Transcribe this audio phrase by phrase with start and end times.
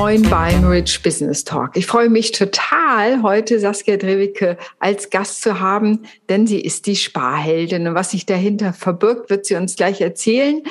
[0.00, 1.76] Moin beim Rich Business Talk.
[1.76, 6.96] Ich freue mich total, heute Saskia Drewicke als Gast zu haben, denn sie ist die
[6.96, 7.86] Sparheldin.
[7.86, 10.62] Und was sich dahinter verbirgt, wird sie uns gleich erzählen.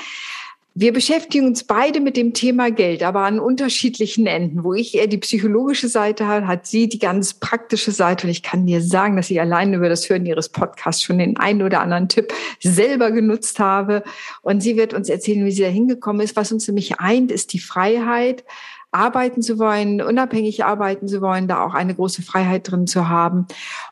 [0.74, 4.64] Wir beschäftigen uns beide mit dem Thema Geld, aber an unterschiedlichen Enden.
[4.64, 8.26] Wo ich eher die psychologische Seite habe, hat sie die ganz praktische Seite.
[8.26, 11.38] Und ich kann dir sagen, dass ich allein über das Hören ihres Podcasts schon den
[11.38, 14.04] einen oder anderen Tipp selber genutzt habe.
[14.42, 16.36] Und sie wird uns erzählen, wie sie da hingekommen ist.
[16.36, 18.44] Was uns nämlich eint, ist die Freiheit,
[18.92, 23.48] arbeiten zu wollen, unabhängig arbeiten zu wollen, da auch eine große Freiheit drin zu haben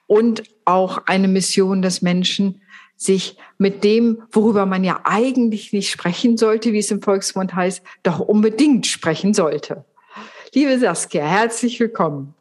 [0.08, 2.62] und auch eine Mission des Menschen,
[2.98, 7.84] sich mit dem, worüber man ja eigentlich nicht sprechen sollte, wie es im Volksmund heißt,
[8.02, 9.86] doch unbedingt sprechen sollte.
[10.54, 12.34] Liebe Saskia, herzlich willkommen.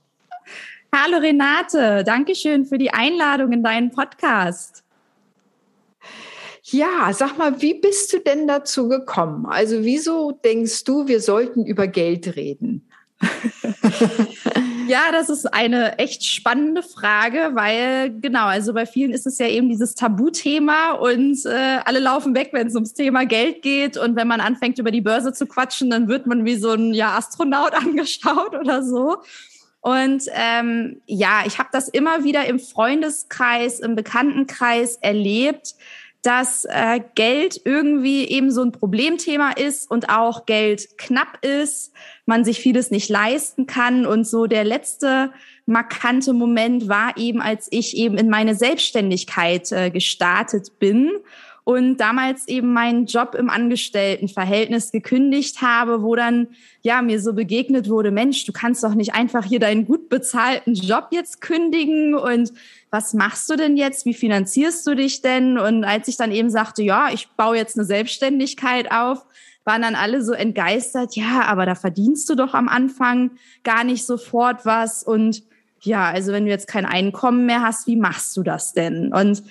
[0.95, 4.86] Hallo Renate, danke schön für die Einladung in deinen Podcast.
[6.71, 9.47] Ja, sag mal, wie bist du denn dazu gekommen?
[9.47, 12.89] Also wieso denkst du, wir sollten über Geld reden?
[14.89, 19.47] ja, das ist eine echt spannende Frage, weil genau, also bei vielen ist es ja
[19.47, 23.97] eben dieses Tabuthema und äh, alle laufen weg, wenn es ums Thema Geld geht.
[23.97, 26.93] Und wenn man anfängt, über die Börse zu quatschen, dann wird man wie so ein
[26.95, 29.19] ja, Astronaut angeschaut oder so.
[29.81, 35.77] Und ähm, ja, ich habe das immer wieder im Freundeskreis, im Bekanntenkreis erlebt,
[36.27, 41.93] dass äh, Geld irgendwie eben so ein Problemthema ist und auch Geld knapp ist,
[42.25, 44.07] man sich vieles nicht leisten kann.
[44.07, 45.31] Und so der letzte
[45.67, 51.13] markante Moment war eben, als ich eben in meine Selbstständigkeit äh, gestartet bin
[51.67, 56.47] und damals eben meinen Job im Angestelltenverhältnis gekündigt habe, wo dann
[56.83, 60.75] ja mir so begegnet wurde, Mensch, du kannst doch nicht einfach hier deinen gut bezahlten
[60.75, 62.53] Job jetzt kündigen und
[62.93, 64.07] was machst du denn jetzt?
[64.07, 65.59] Wie finanzierst du dich denn?
[65.59, 69.27] Und als ich dann eben sagte, ja, ich baue jetzt eine Selbstständigkeit auf,
[69.65, 73.33] waren dann alle so entgeistert, ja, aber da verdienst du doch am Anfang
[73.65, 75.43] gar nicht sofort was und
[75.81, 79.13] ja, also wenn du jetzt kein Einkommen mehr hast, wie machst du das denn?
[79.13, 79.43] Und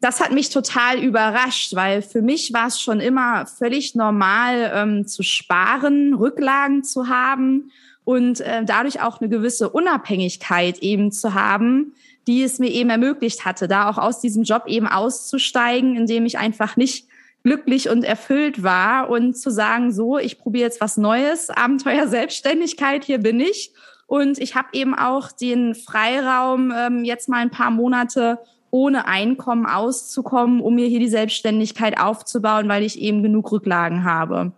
[0.00, 5.06] das hat mich total überrascht, weil für mich war es schon immer völlig normal ähm,
[5.06, 7.70] zu sparen, Rücklagen zu haben
[8.04, 11.92] und äh, dadurch auch eine gewisse Unabhängigkeit eben zu haben,
[12.26, 16.38] die es mir eben ermöglicht hatte, da auch aus diesem Job eben auszusteigen, indem ich
[16.38, 17.06] einfach nicht
[17.42, 23.04] glücklich und erfüllt war und zu sagen, so, ich probiere jetzt was Neues, Abenteuer Selbstständigkeit,
[23.04, 23.72] hier bin ich.
[24.06, 28.38] Und ich habe eben auch den Freiraum, ähm, jetzt mal ein paar Monate
[28.70, 34.52] ohne Einkommen auszukommen, um mir hier die Selbstständigkeit aufzubauen, weil ich eben genug Rücklagen habe.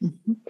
[0.00, 0.42] Mhm.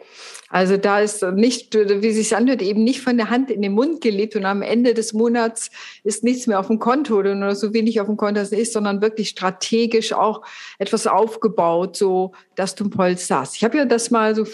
[0.49, 4.01] Also da ist nicht, wie sich anhört, eben nicht von der Hand in den Mund
[4.01, 5.71] gelebt und am Ende des Monats
[6.03, 9.01] ist nichts mehr auf dem Konto oder nur so wenig auf dem Konto ist, sondern
[9.01, 10.43] wirklich strategisch auch
[10.79, 13.57] etwas aufgebaut, so dass du im Polz saßt.
[13.57, 14.45] Ich habe ja das mal so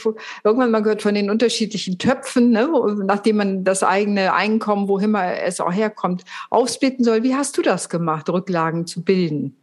[0.45, 2.69] irgendwann mal gehört von den unterschiedlichen Töpfen, ne,
[3.05, 7.23] nachdem man das eigene Einkommen, wohin man es auch herkommt, aufsplitten soll.
[7.23, 9.57] Wie hast du das gemacht, Rücklagen zu bilden?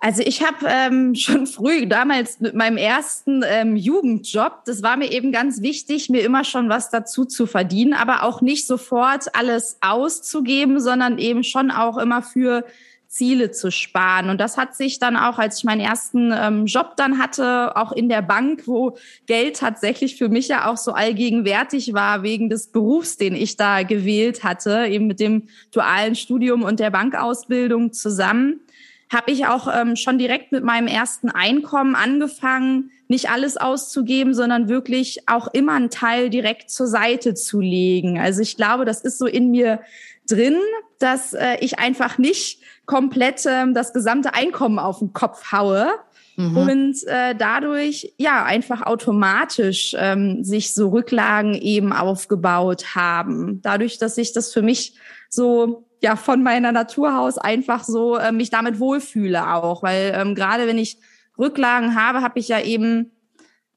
[0.00, 5.10] Also ich habe ähm, schon früh, damals mit meinem ersten ähm, Jugendjob, das war mir
[5.10, 9.78] eben ganz wichtig, mir immer schon was dazu zu verdienen, aber auch nicht sofort alles
[9.80, 12.64] auszugeben, sondern eben schon auch immer für
[13.08, 14.28] Ziele zu sparen.
[14.28, 17.90] Und das hat sich dann auch, als ich meinen ersten ähm, Job dann hatte, auch
[17.90, 22.66] in der Bank, wo Geld tatsächlich für mich ja auch so allgegenwärtig war, wegen des
[22.66, 28.60] Berufs, den ich da gewählt hatte, eben mit dem dualen Studium und der Bankausbildung zusammen
[29.12, 34.68] habe ich auch ähm, schon direkt mit meinem ersten Einkommen angefangen, nicht alles auszugeben, sondern
[34.68, 38.18] wirklich auch immer einen Teil direkt zur Seite zu legen.
[38.18, 39.80] Also ich glaube, das ist so in mir
[40.28, 40.58] drin,
[40.98, 45.90] dass äh, ich einfach nicht komplett ähm, das gesamte Einkommen auf den Kopf haue,
[46.38, 46.56] mhm.
[46.56, 53.60] und äh, dadurch ja einfach automatisch ähm, sich so Rücklagen eben aufgebaut haben.
[53.62, 54.94] Dadurch, dass ich das für mich
[55.28, 60.66] so ja von meiner Naturhaus einfach so äh, mich damit wohlfühle auch, weil ähm, gerade
[60.66, 60.98] wenn ich
[61.38, 63.12] Rücklagen habe, habe ich ja eben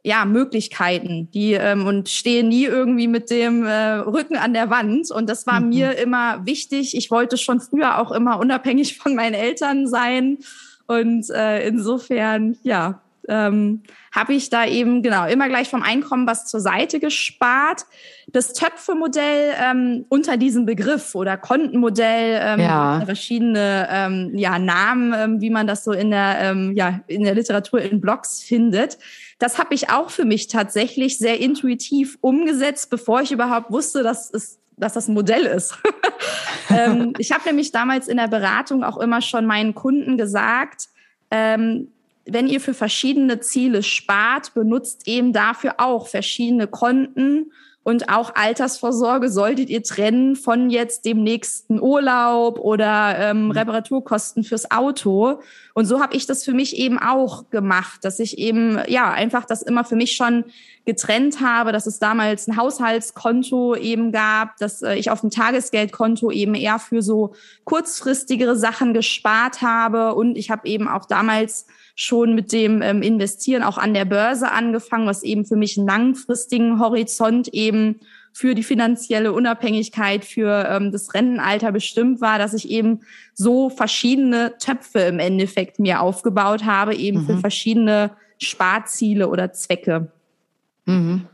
[0.04, 5.12] ja Möglichkeiten, die ähm, und stehe nie irgendwie mit dem äh, Rücken an der Wand
[5.12, 5.70] und das war mhm.
[5.70, 6.98] mir immer wichtig.
[6.98, 10.40] Ich wollte schon früher auch immer unabhängig von meinen Eltern sein
[10.88, 13.02] und äh, insofern ja
[13.32, 13.84] ähm,
[14.14, 17.86] habe ich da eben genau immer gleich vom Einkommen was zur Seite gespart.
[18.28, 23.02] Das Töpfe-Modell ähm, unter diesem Begriff oder Kontenmodell, ähm, ja.
[23.06, 27.34] verschiedene ähm, ja, Namen, ähm, wie man das so in der, ähm, ja, in der
[27.34, 28.98] Literatur in Blogs findet.
[29.40, 34.32] Das habe ich auch für mich tatsächlich sehr intuitiv umgesetzt, bevor ich überhaupt wusste, dass
[34.32, 35.78] es dass das ein Modell ist.
[36.72, 40.88] ähm, ich habe nämlich damals in der Beratung auch immer schon meinen Kunden gesagt,
[41.30, 41.90] ähm,
[42.26, 47.52] wenn ihr für verschiedene Ziele spart, benutzt eben dafür auch verschiedene Konten
[47.84, 53.52] und auch Altersvorsorge solltet ihr trennen von jetzt dem nächsten Urlaub oder ähm, mhm.
[53.52, 55.40] Reparaturkosten fürs Auto.
[55.74, 59.46] Und so habe ich das für mich eben auch gemacht, dass ich eben ja einfach
[59.46, 60.46] das immer für mich schon
[60.86, 66.30] getrennt habe, dass es damals ein Haushaltskonto eben gab, dass äh, ich auf dem Tagesgeldkonto
[66.30, 67.34] eben eher für so
[67.64, 71.66] kurzfristigere Sachen gespart habe und ich habe eben auch damals
[71.96, 75.88] schon mit dem ähm, Investieren auch an der Börse angefangen, was eben für mich einen
[75.88, 78.00] langfristigen Horizont eben
[78.34, 83.02] für die finanzielle Unabhängigkeit, für ähm, das Rentenalter bestimmt war, dass ich eben
[83.34, 87.26] so verschiedene Töpfe im Endeffekt mir aufgebaut habe, eben mhm.
[87.26, 90.12] für verschiedene Sparziele oder Zwecke.
[90.86, 91.28] Mhm.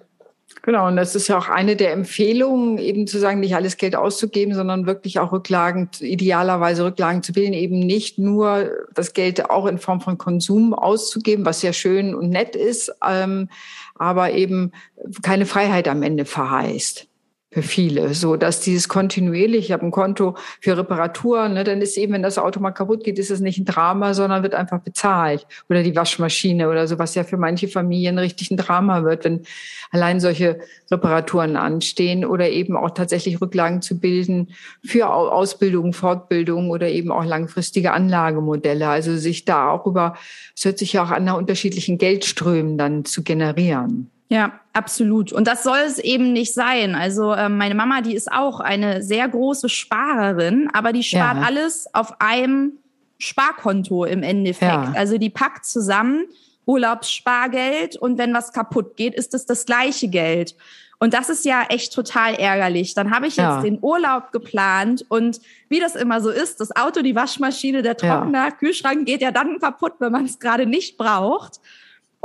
[0.67, 3.95] Genau, und das ist ja auch eine der Empfehlungen, eben zu sagen, nicht alles Geld
[3.95, 9.65] auszugeben, sondern wirklich auch Rücklagen, idealerweise Rücklagen zu bilden, eben nicht nur das Geld auch
[9.65, 13.47] in Form von Konsum auszugeben, was ja schön und nett ist, ähm,
[13.95, 14.73] aber eben
[15.21, 17.07] keine Freiheit am Ende verheißt
[17.57, 21.97] für viele, so dass dieses kontinuierlich, ich habe ein Konto für Reparaturen, ne, dann ist
[21.97, 24.79] eben, wenn das Auto mal kaputt geht, ist es nicht ein Drama, sondern wird einfach
[24.79, 25.47] bezahlt.
[25.67, 29.41] Oder die Waschmaschine oder so, was ja für manche Familien richtig ein Drama wird, wenn
[29.89, 30.59] allein solche
[30.91, 34.49] Reparaturen anstehen oder eben auch tatsächlich Rücklagen zu bilden
[34.85, 38.87] für Ausbildung, Fortbildung oder eben auch langfristige Anlagemodelle.
[38.87, 40.15] Also sich da auch über,
[40.55, 44.11] es hört sich ja auch an, nach unterschiedlichen Geldströmen dann zu generieren.
[44.29, 45.31] Ja, absolut.
[45.31, 46.95] Und das soll es eben nicht sein.
[46.95, 51.43] Also äh, meine Mama, die ist auch eine sehr große Sparerin, aber die spart ja.
[51.43, 52.73] alles auf einem
[53.19, 54.71] Sparkonto im Endeffekt.
[54.71, 54.93] Ja.
[54.95, 56.25] Also die packt zusammen
[56.65, 60.55] Urlaubsspargeld und wenn was kaputt geht, ist es das gleiche Geld.
[60.99, 62.95] Und das ist ja echt total ärgerlich.
[62.95, 63.61] Dann habe ich jetzt ja.
[63.61, 65.39] den Urlaub geplant und
[65.69, 68.51] wie das immer so ist, das Auto, die Waschmaschine, der Trockner.
[68.51, 71.59] Kühlschrank geht ja dann kaputt, wenn man es gerade nicht braucht.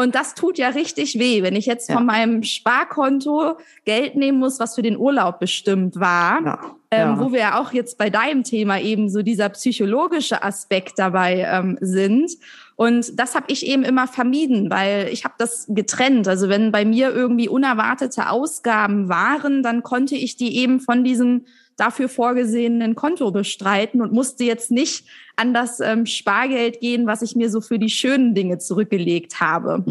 [0.02, 1.94] Und das tut ja richtig weh, wenn ich jetzt ja.
[1.94, 6.44] von meinem Sparkonto Geld nehmen muss, was für den Urlaub bestimmt war.
[6.44, 6.76] Ja.
[6.90, 7.20] Ähm, ja.
[7.20, 11.78] Wo wir ja auch jetzt bei deinem Thema eben so dieser psychologische Aspekt dabei ähm,
[11.81, 12.32] sind.
[12.75, 16.26] Und das habe ich eben immer vermieden, weil ich habe das getrennt.
[16.26, 21.46] Also wenn bei mir irgendwie unerwartete Ausgaben waren, dann konnte ich die eben von diesem
[21.76, 25.06] dafür vorgesehenen Konto bestreiten und musste jetzt nicht
[25.37, 29.84] an das ähm, Spargeld gehen, was ich mir so für die schönen Dinge zurückgelegt habe.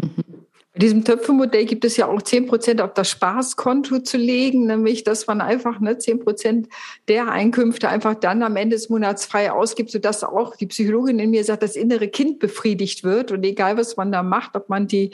[0.74, 5.04] Bei diesem Töpfemodell gibt es ja auch zehn Prozent auf das Spaßkonto zu legen, nämlich
[5.04, 6.68] dass man einfach ne, zehn Prozent
[7.08, 11.30] der Einkünfte einfach dann am Ende des Monats frei ausgibt, sodass auch die Psychologin in
[11.30, 13.32] mir sagt, das innere Kind befriedigt wird.
[13.32, 15.10] Und egal, was man da macht, ob man die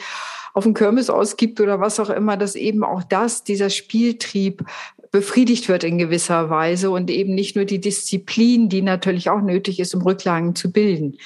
[0.55, 4.65] auf den Kirmes ausgibt oder was auch immer, dass eben auch das, dieser Spieltrieb
[5.11, 9.81] befriedigt wird in gewisser Weise und eben nicht nur die Disziplin, die natürlich auch nötig
[9.81, 11.19] ist, um Rücklagen zu bilden.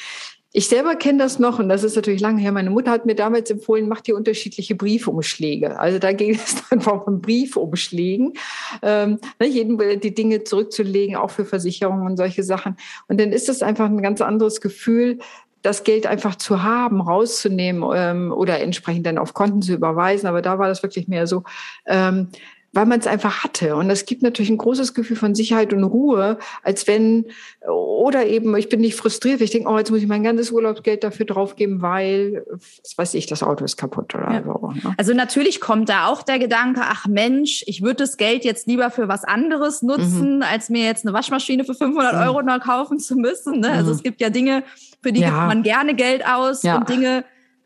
[0.54, 2.52] Ich selber kenne das noch und das ist natürlich lange her.
[2.52, 5.80] Meine Mutter hat mir damals empfohlen, mach dir unterschiedliche Briefumschläge.
[5.80, 8.34] Also da ging es dann von Briefumschlägen,
[8.82, 12.76] ähm, ne, jeden, die Dinge zurückzulegen, auch für Versicherungen und solche Sachen.
[13.08, 15.20] Und dann ist das einfach ein ganz anderes Gefühl,
[15.62, 20.26] das Geld einfach zu haben, rauszunehmen ähm, oder entsprechend dann auf Konten zu überweisen.
[20.26, 21.44] Aber da war das wirklich mehr so,
[21.86, 22.28] ähm,
[22.72, 23.76] weil man es einfach hatte.
[23.76, 27.26] Und es gibt natürlich ein großes Gefühl von Sicherheit und Ruhe, als wenn,
[27.68, 31.04] oder eben, ich bin nicht frustriert, ich denke, oh, jetzt muss ich mein ganzes Urlaubsgeld
[31.04, 34.42] dafür draufgeben, weil, was weiß ich, das Auto ist kaputt oder ja.
[34.42, 34.72] so.
[34.72, 34.94] Ne?
[34.96, 38.90] Also natürlich kommt da auch der Gedanke, ach Mensch, ich würde das Geld jetzt lieber
[38.90, 40.42] für was anderes nutzen, mhm.
[40.42, 42.20] als mir jetzt eine Waschmaschine für 500 mhm.
[42.20, 43.60] Euro noch kaufen zu müssen.
[43.60, 43.70] Ne?
[43.70, 43.96] Also mhm.
[43.96, 44.64] es gibt ja Dinge,
[45.02, 45.28] für die ja.
[45.28, 46.78] gibt man gerne Geld aus ja.
[46.78, 47.24] und Dinge,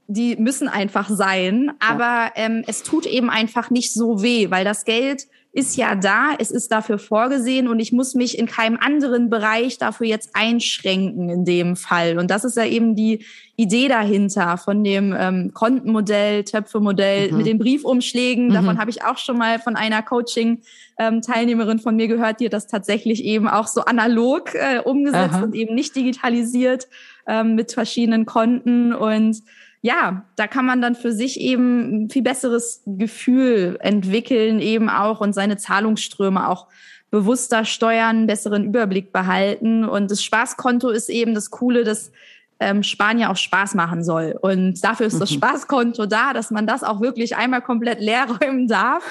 [0.08, 1.72] die müssen einfach sein.
[1.80, 6.34] Aber ähm, es tut eben einfach nicht so weh, weil das Geld ist ja da,
[6.38, 11.30] es ist dafür vorgesehen und ich muss mich in keinem anderen Bereich dafür jetzt einschränken
[11.30, 12.18] in dem Fall.
[12.18, 13.24] Und das ist ja eben die
[13.56, 17.38] Idee dahinter von dem ähm, Kontenmodell, Töpfemodell mhm.
[17.38, 18.48] mit den Briefumschlägen.
[18.48, 18.52] Mhm.
[18.52, 22.52] Davon habe ich auch schon mal von einer Coaching-Teilnehmerin ähm, von mir gehört, die hat
[22.52, 25.44] das tatsächlich eben auch so analog äh, umgesetzt Aha.
[25.44, 26.86] und eben nicht digitalisiert
[27.26, 29.42] ähm, mit verschiedenen Konten und
[29.82, 35.20] ja, da kann man dann für sich eben ein viel besseres Gefühl entwickeln, eben auch
[35.20, 36.66] und seine Zahlungsströme auch
[37.10, 39.84] bewusster steuern, besseren Überblick behalten.
[39.84, 42.10] Und das Spaßkonto ist eben das Coole, dass
[42.58, 42.82] ähm,
[43.16, 44.36] ja auch Spaß machen soll.
[44.40, 45.36] Und dafür ist das mhm.
[45.36, 49.04] Spaßkonto da, dass man das auch wirklich einmal komplett leer räumen darf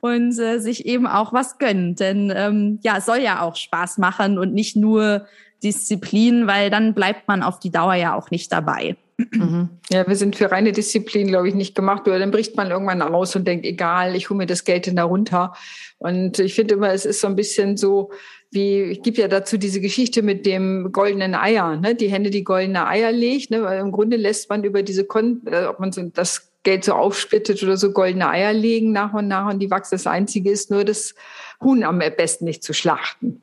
[0.00, 2.00] und äh, sich eben auch was gönnt.
[2.00, 5.26] Denn ähm, ja, es soll ja auch Spaß machen und nicht nur
[5.62, 8.96] Disziplin, weil dann bleibt man auf die Dauer ja auch nicht dabei.
[9.18, 9.70] Mhm.
[9.90, 12.06] Ja, wir sind für reine Disziplin, glaube ich, nicht gemacht.
[12.06, 14.96] Oder dann bricht man irgendwann aus und denkt, egal, ich hole mir das Geld in
[14.96, 15.54] da runter.
[15.98, 18.10] Und ich finde immer, es ist so ein bisschen so,
[18.50, 21.94] wie, ich gebe ja dazu diese Geschichte mit dem goldenen Eier, ne?
[21.94, 23.62] die Hände, die goldene Eier legt, ne?
[23.62, 26.92] weil im Grunde lässt man über diese Kon äh, ob man so das Geld so
[26.92, 29.94] aufsplittet oder so goldene Eier legen nach und nach und die wachsen.
[29.94, 31.14] Das Einzige ist nur, das
[31.62, 33.42] Huhn am besten nicht zu schlachten.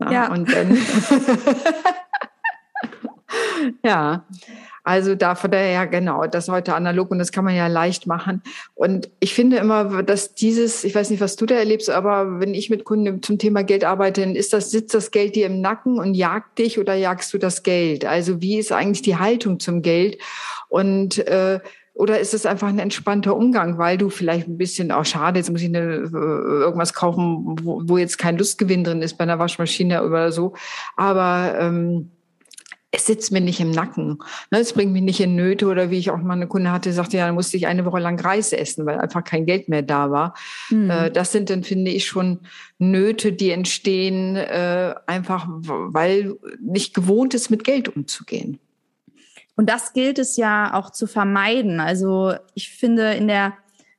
[0.00, 0.12] Ja.
[0.12, 0.32] ja.
[0.32, 0.76] Und dann
[3.84, 4.24] ja.
[4.88, 8.42] Also da von daher, genau, das heute analog und das kann man ja leicht machen.
[8.74, 12.54] Und ich finde immer, dass dieses, ich weiß nicht, was du da erlebst, aber wenn
[12.54, 15.60] ich mit Kunden zum Thema Geld arbeite, dann ist das, sitzt das Geld dir im
[15.60, 18.06] Nacken und jagt dich oder jagst du das Geld?
[18.06, 20.16] Also wie ist eigentlich die Haltung zum Geld?
[20.70, 21.60] Und äh,
[21.92, 25.38] oder ist es einfach ein entspannter Umgang, weil du vielleicht ein bisschen, auch oh, schade,
[25.38, 29.24] jetzt muss ich eine, äh, irgendwas kaufen, wo, wo jetzt kein Lustgewinn drin ist bei
[29.24, 30.54] einer Waschmaschine oder so.
[30.96, 32.10] Aber ähm,
[32.90, 34.18] es sitzt mir nicht im Nacken.
[34.50, 36.92] Ne, es bringt mich nicht in Nöte oder wie ich auch mal eine Kunde hatte,
[36.92, 39.82] sagte, ja, dann musste ich eine Woche lang Reis essen, weil einfach kein Geld mehr
[39.82, 40.34] da war.
[40.70, 41.10] Mhm.
[41.12, 42.40] Das sind dann, finde ich, schon
[42.78, 48.58] Nöte, die entstehen, äh, einfach weil nicht gewohnt ist, mit Geld umzugehen.
[49.54, 51.80] Und das gilt es ja auch zu vermeiden.
[51.80, 53.54] Also ich finde, in der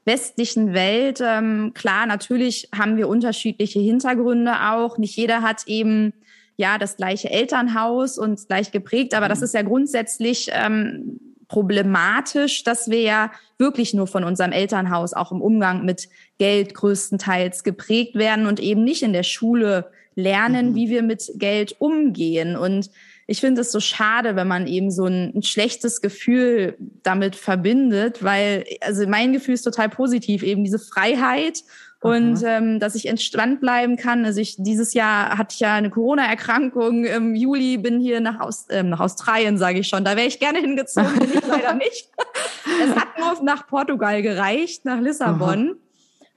[0.05, 4.97] westlichen Welt, ähm, klar, natürlich haben wir unterschiedliche Hintergründe auch.
[4.97, 6.13] Nicht jeder hat eben
[6.59, 9.45] ja das gleiche Elternhaus und gleich geprägt, aber das mhm.
[9.45, 15.41] ist ja grundsätzlich ähm, problematisch, dass wir ja wirklich nur von unserem Elternhaus auch im
[15.41, 20.75] Umgang mit Geld größtenteils geprägt werden und eben nicht in der Schule lernen, mhm.
[20.75, 22.57] wie wir mit Geld umgehen.
[22.57, 22.91] Und
[23.25, 28.21] ich finde es so schade, wenn man eben so ein, ein, schlechtes Gefühl damit verbindet,
[28.21, 31.63] weil, also mein Gefühl ist total positiv, eben diese Freiheit
[32.01, 34.23] und ähm, dass ich entspannt bleiben kann.
[34.23, 38.67] Also ich dieses Jahr hatte ich ja eine Corona-Erkrankung im Juli, bin hier nach, Aus,
[38.69, 40.05] ähm, nach Australien, sage ich schon.
[40.05, 42.09] Da wäre ich gerne hingezogen, bin ich leider nicht.
[42.83, 45.71] Es hat nur nach Portugal gereicht, nach Lissabon.
[45.71, 45.75] Aha.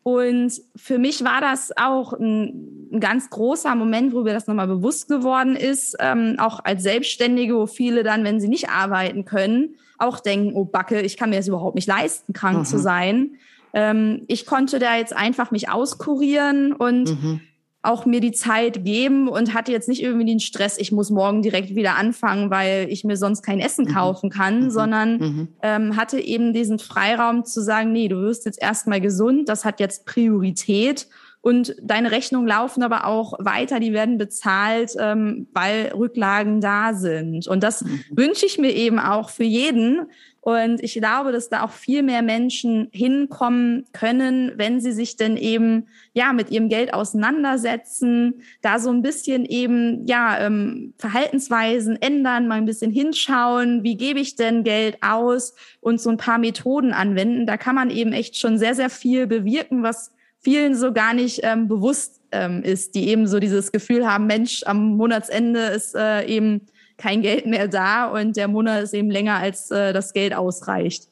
[0.04, 4.66] Und für mich war das auch ein, ein ganz großer Moment, wo mir das nochmal
[4.66, 9.76] bewusst geworden ist, ähm, auch als Selbstständige, wo viele dann, wenn sie nicht arbeiten können,
[9.98, 12.64] auch denken, oh Backe, ich kann mir das überhaupt nicht leisten, krank Aha.
[12.64, 13.36] zu sein.
[13.72, 17.40] Ähm, ich konnte da jetzt einfach mich auskurieren und mhm.
[17.82, 21.42] auch mir die Zeit geben und hatte jetzt nicht irgendwie den Stress, ich muss morgen
[21.42, 23.94] direkt wieder anfangen, weil ich mir sonst kein Essen mhm.
[23.94, 24.70] kaufen kann, mhm.
[24.70, 25.48] sondern mhm.
[25.62, 29.80] ähm, hatte eben diesen Freiraum zu sagen, nee, du wirst jetzt erstmal gesund, das hat
[29.80, 31.08] jetzt Priorität.
[31.44, 37.48] Und deine Rechnungen laufen aber auch weiter, die werden bezahlt, ähm, weil Rücklagen da sind.
[37.48, 38.04] Und das mhm.
[38.12, 40.06] wünsche ich mir eben auch für jeden,
[40.44, 45.36] und ich glaube, dass da auch viel mehr Menschen hinkommen können, wenn sie sich denn
[45.36, 52.48] eben ja mit ihrem Geld auseinandersetzen, da so ein bisschen eben ja ähm, Verhaltensweisen ändern,
[52.48, 56.92] mal ein bisschen hinschauen, wie gebe ich denn Geld aus und so ein paar Methoden
[56.92, 57.46] anwenden.
[57.46, 61.38] Da kann man eben echt schon sehr sehr viel bewirken, was vielen so gar nicht
[61.44, 66.26] ähm, bewusst ähm, ist, die eben so dieses Gefühl haben, Mensch, am Monatsende ist äh,
[66.26, 66.66] eben
[67.02, 71.08] kein Geld mehr da und der Monat ist eben länger, als äh, das Geld ausreicht.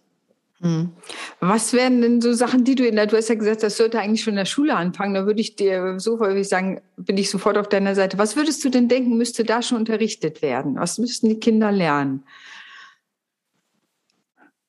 [0.61, 0.91] Hm.
[1.41, 3.99] Was wären denn so Sachen, die du in der, du hast ja gesagt, das sollte
[3.99, 5.15] eigentlich schon in der Schule anfangen.
[5.15, 8.19] Da würde ich dir so ich sagen, bin ich sofort auf deiner Seite.
[8.19, 10.77] Was würdest du denn denken, müsste da schon unterrichtet werden?
[10.77, 12.25] Was müssten die Kinder lernen?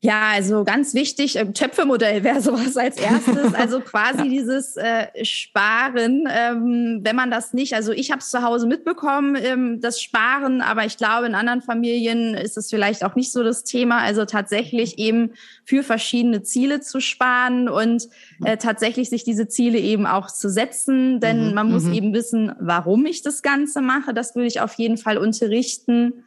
[0.03, 3.53] Ja, also ganz wichtig, ähm, Töpfemodell wäre sowas als erstes.
[3.61, 8.41] Also quasi dieses äh, Sparen, ähm, wenn man das nicht, also ich habe es zu
[8.41, 13.13] Hause mitbekommen, ähm, das Sparen, aber ich glaube, in anderen Familien ist es vielleicht auch
[13.13, 13.99] nicht so das Thema.
[13.99, 15.33] Also tatsächlich eben
[15.65, 18.07] für verschiedene Ziele zu sparen und
[18.43, 21.19] äh, tatsächlich sich diese Ziele eben auch zu setzen.
[21.19, 21.93] Denn mhm, man muss mhm.
[21.93, 24.15] eben wissen, warum ich das Ganze mache.
[24.15, 26.23] Das würde ich auf jeden Fall unterrichten.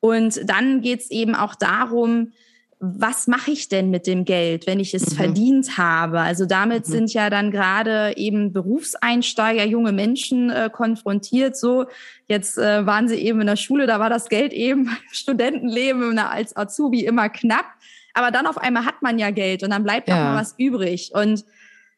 [0.00, 2.32] Und dann geht's eben auch darum,
[2.80, 5.16] was mache ich denn mit dem Geld, wenn ich es mhm.
[5.16, 6.20] verdient habe?
[6.20, 6.92] Also damit mhm.
[6.92, 11.56] sind ja dann gerade eben Berufseinsteiger, junge Menschen äh, konfrontiert.
[11.56, 11.86] So,
[12.28, 16.56] jetzt äh, waren sie eben in der Schule, da war das Geld eben Studentenleben als
[16.56, 17.66] Azubi immer knapp.
[18.14, 20.14] Aber dann auf einmal hat man ja Geld und dann bleibt ja.
[20.14, 21.10] auch mal was übrig.
[21.14, 21.44] Und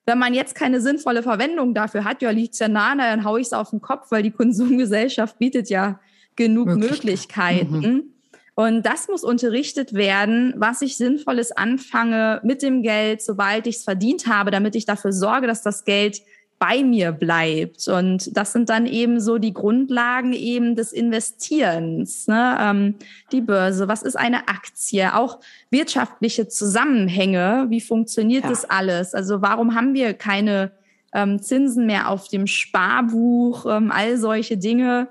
[0.06, 3.48] wenn man jetzt keine sinnvolle Verwendung dafür hat, ja, liegt's ja nahe, dann hau ich
[3.48, 6.00] es auf den Kopf, weil die Konsumgesellschaft bietet ja
[6.36, 7.78] genug Möglichkeiten.
[7.78, 8.15] Mhm.
[8.56, 13.84] Und das muss unterrichtet werden, was ich Sinnvolles anfange mit dem Geld, sobald ich es
[13.84, 16.22] verdient habe, damit ich dafür sorge, dass das Geld
[16.58, 17.86] bei mir bleibt.
[17.86, 22.28] Und das sind dann eben so die Grundlagen eben des Investierens.
[22.28, 22.56] Ne?
[22.58, 22.94] Ähm,
[23.30, 25.14] die Börse, was ist eine Aktie?
[25.14, 28.50] Auch wirtschaftliche Zusammenhänge, wie funktioniert ja.
[28.50, 29.12] das alles?
[29.12, 30.70] Also warum haben wir keine
[31.12, 33.66] ähm, Zinsen mehr auf dem Sparbuch?
[33.66, 35.08] Ähm, all solche Dinge.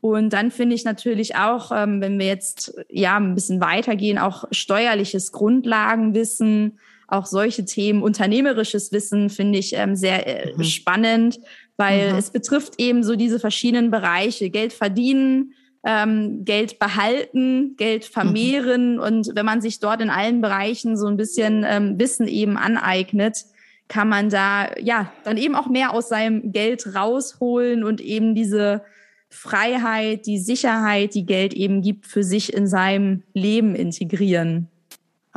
[0.00, 4.44] Und dann finde ich natürlich auch, ähm, wenn wir jetzt ja ein bisschen weitergehen, auch
[4.52, 6.78] steuerliches Grundlagenwissen,
[7.08, 10.62] auch solche Themen, unternehmerisches Wissen finde ich ähm, sehr äh, mhm.
[10.62, 11.40] spannend,
[11.76, 12.18] weil mhm.
[12.18, 18.94] es betrifft eben so diese verschiedenen Bereiche, Geld verdienen, ähm, Geld behalten, Geld vermehren.
[18.94, 19.00] Mhm.
[19.00, 23.46] Und wenn man sich dort in allen Bereichen so ein bisschen ähm, Wissen eben aneignet,
[23.88, 28.82] kann man da ja dann eben auch mehr aus seinem Geld rausholen und eben diese
[29.30, 34.68] Freiheit, die Sicherheit, die Geld eben gibt, für sich in seinem Leben integrieren.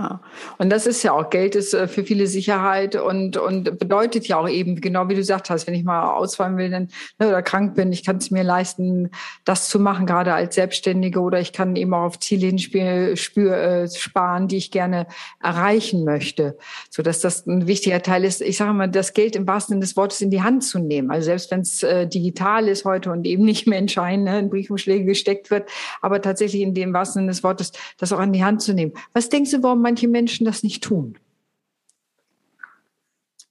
[0.02, 0.20] Ja.
[0.58, 4.38] Und das ist ja auch, Geld ist äh, für viele Sicherheit und, und bedeutet ja
[4.38, 6.88] auch eben, genau wie du gesagt hast, wenn ich mal ausfallen will dann,
[7.20, 9.12] ne, oder krank bin, ich kann es mir leisten,
[9.46, 13.56] das zu machen, gerade als Selbstständige, oder ich kann eben auch auf Ziele hinspür, spür,
[13.58, 15.06] äh, sparen, die ich gerne
[15.40, 16.58] erreichen möchte.
[16.90, 19.82] So dass das ein wichtiger Teil ist, ich sage mal, das Geld im wahrsten Sinne
[19.82, 21.12] des Wortes in die Hand zu nehmen.
[21.12, 24.40] Also selbst wenn es äh, digital ist heute und eben nicht mehr in Schein, ne,
[24.40, 25.70] in Briefumschläge gesteckt wird,
[26.02, 28.94] aber tatsächlich in dem wahrsten Sinne des Wortes, das auch in die Hand zu nehmen.
[29.14, 31.18] Was denkst du, warum manche Menschen das nicht tun.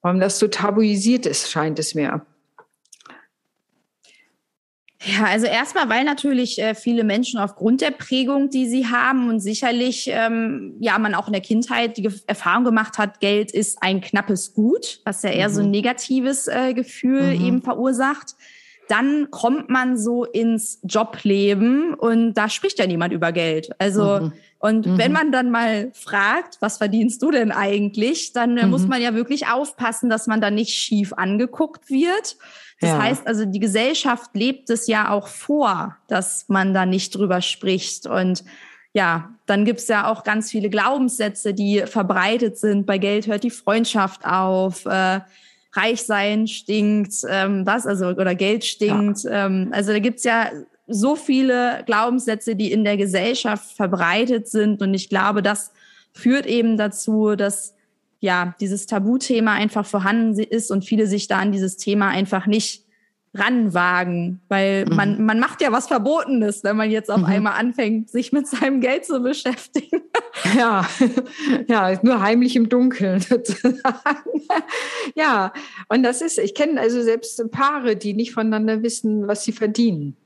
[0.01, 2.25] Warum das so tabuisiert ist, scheint es mir.
[5.03, 9.41] Ja, also erstmal, weil natürlich äh, viele Menschen aufgrund der Prägung, die sie haben und
[9.41, 14.01] sicherlich, ähm, ja, man auch in der Kindheit die Erfahrung gemacht hat, Geld ist ein
[14.01, 15.55] knappes Gut, was ja eher mhm.
[15.55, 15.73] so ein mhm.
[15.73, 17.47] negatives äh, Gefühl mhm.
[17.47, 18.35] eben verursacht.
[18.89, 23.71] Dann kommt man so ins Jobleben und da spricht ja niemand über Geld.
[23.79, 24.33] Also mhm.
[24.61, 24.99] Und mhm.
[24.99, 28.71] wenn man dann mal fragt, was verdienst du denn eigentlich, dann äh, mhm.
[28.71, 32.37] muss man ja wirklich aufpassen, dass man da nicht schief angeguckt wird.
[32.79, 33.03] Das ja.
[33.03, 38.07] heißt also, die Gesellschaft lebt es ja auch vor, dass man da nicht drüber spricht.
[38.07, 38.45] Und
[38.93, 42.85] ja, dann gibt's ja auch ganz viele Glaubenssätze, die verbreitet sind.
[42.85, 44.85] Bei Geld hört die Freundschaft auf.
[44.85, 45.21] Äh,
[45.73, 49.23] Reich sein stinkt, ähm, was also oder Geld stinkt.
[49.23, 49.47] Ja.
[49.47, 50.51] Ähm, also da gibt's ja
[50.91, 54.83] so viele Glaubenssätze, die in der Gesellschaft verbreitet sind.
[54.83, 55.73] Und ich glaube, das
[56.13, 57.75] führt eben dazu, dass
[58.21, 62.85] ja dieses Tabuthema einfach vorhanden ist und viele sich da an dieses Thema einfach nicht
[63.33, 64.97] ranwagen, weil mhm.
[64.97, 67.27] man, man macht ja was Verbotenes, wenn man jetzt auf mhm.
[67.27, 70.03] einmal anfängt, sich mit seinem Geld zu beschäftigen.
[70.57, 70.89] Ja,
[71.69, 74.41] ja, nur heimlich im Dunkeln sozusagen.
[75.15, 75.53] Ja,
[75.89, 80.17] und das ist, ich kenne also selbst Paare, die nicht voneinander wissen, was sie verdienen.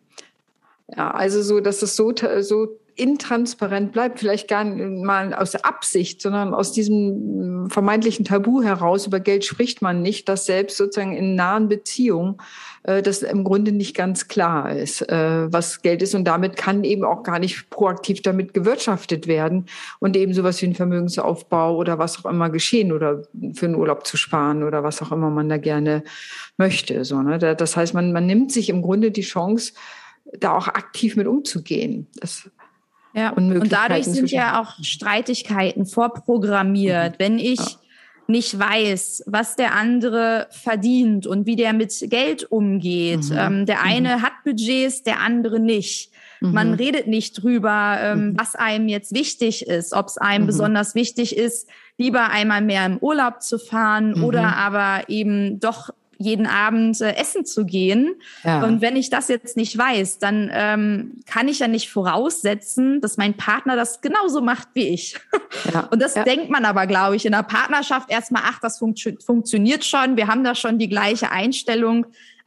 [0.89, 6.23] Ja, also so, dass es so, so intransparent bleibt, vielleicht gar nicht mal aus Absicht,
[6.23, 11.35] sondern aus diesem vermeintlichen Tabu heraus, über Geld spricht man nicht, dass selbst sozusagen in
[11.35, 12.37] nahen Beziehungen
[12.85, 16.15] äh, das im Grunde nicht ganz klar ist, äh, was Geld ist.
[16.15, 19.67] Und damit kann eben auch gar nicht proaktiv damit gewirtschaftet werden
[19.99, 23.23] und eben sowas wie ein Vermögensaufbau oder was auch immer geschehen oder
[23.55, 26.05] für einen Urlaub zu sparen oder was auch immer man da gerne
[26.59, 27.05] möchte.
[27.05, 27.39] So, ne?
[27.39, 29.73] Das heißt, man, man nimmt sich im Grunde die Chance,
[30.41, 32.07] da auch aktiv mit umzugehen.
[32.21, 32.51] Das
[33.15, 37.13] ja, und dadurch sind ja auch Streitigkeiten vorprogrammiert.
[37.13, 37.17] Mhm.
[37.19, 37.67] Wenn ich ja.
[38.27, 43.37] nicht weiß, was der andere verdient und wie der mit Geld umgeht, mhm.
[43.39, 44.23] ähm, der eine mhm.
[44.23, 46.11] hat Budgets, der andere nicht.
[46.41, 46.75] Man mhm.
[46.75, 48.39] redet nicht drüber, ähm, mhm.
[48.39, 50.49] was einem jetzt wichtig ist, ob es einem mhm.
[50.49, 56.47] besonders wichtig ist, lieber einmal mehr im Urlaub zu fahren oder aber eben doch jeden
[56.47, 58.15] Abend äh, essen zu gehen.
[58.43, 58.63] Ja.
[58.65, 63.17] Und wenn ich das jetzt nicht weiß, dann ähm, kann ich ja nicht voraussetzen, dass
[63.17, 65.17] mein Partner das genauso macht wie ich.
[65.73, 65.81] Ja.
[65.91, 66.25] Und das ja.
[66.25, 70.27] denkt man aber, glaube ich, in der Partnerschaft erstmal, ach, das funktio funktioniert schon, wir
[70.27, 72.07] haben da schon die gleiche Einstellung.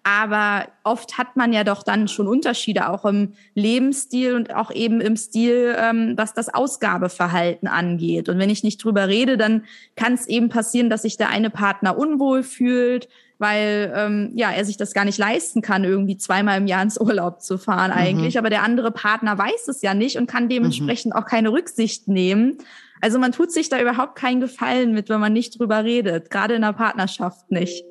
[0.10, 5.02] Aber oft hat man ja doch dann schon Unterschiede auch im Lebensstil und auch eben
[5.02, 8.30] im Stil, ähm, was das Ausgabeverhalten angeht.
[8.30, 9.66] Und wenn ich nicht drüber rede, dann
[9.98, 14.66] kann es eben passieren, dass sich der eine Partner unwohl fühlt, weil ähm, ja er
[14.66, 17.98] sich das gar nicht leisten kann, irgendwie zweimal im Jahr ins Urlaub zu fahren mhm.
[17.98, 18.36] eigentlich.
[18.36, 18.40] Mhm.
[18.40, 21.20] Aber der andere Partner weiß es ja nicht und kann dementsprechend mhm.
[21.20, 22.58] auch keine Rücksicht nehmen.
[23.02, 26.56] Also man tut sich da überhaupt keinen Gefallen mit, wenn man nicht drüber redet, gerade
[26.56, 27.84] in der Partnerschaft nicht.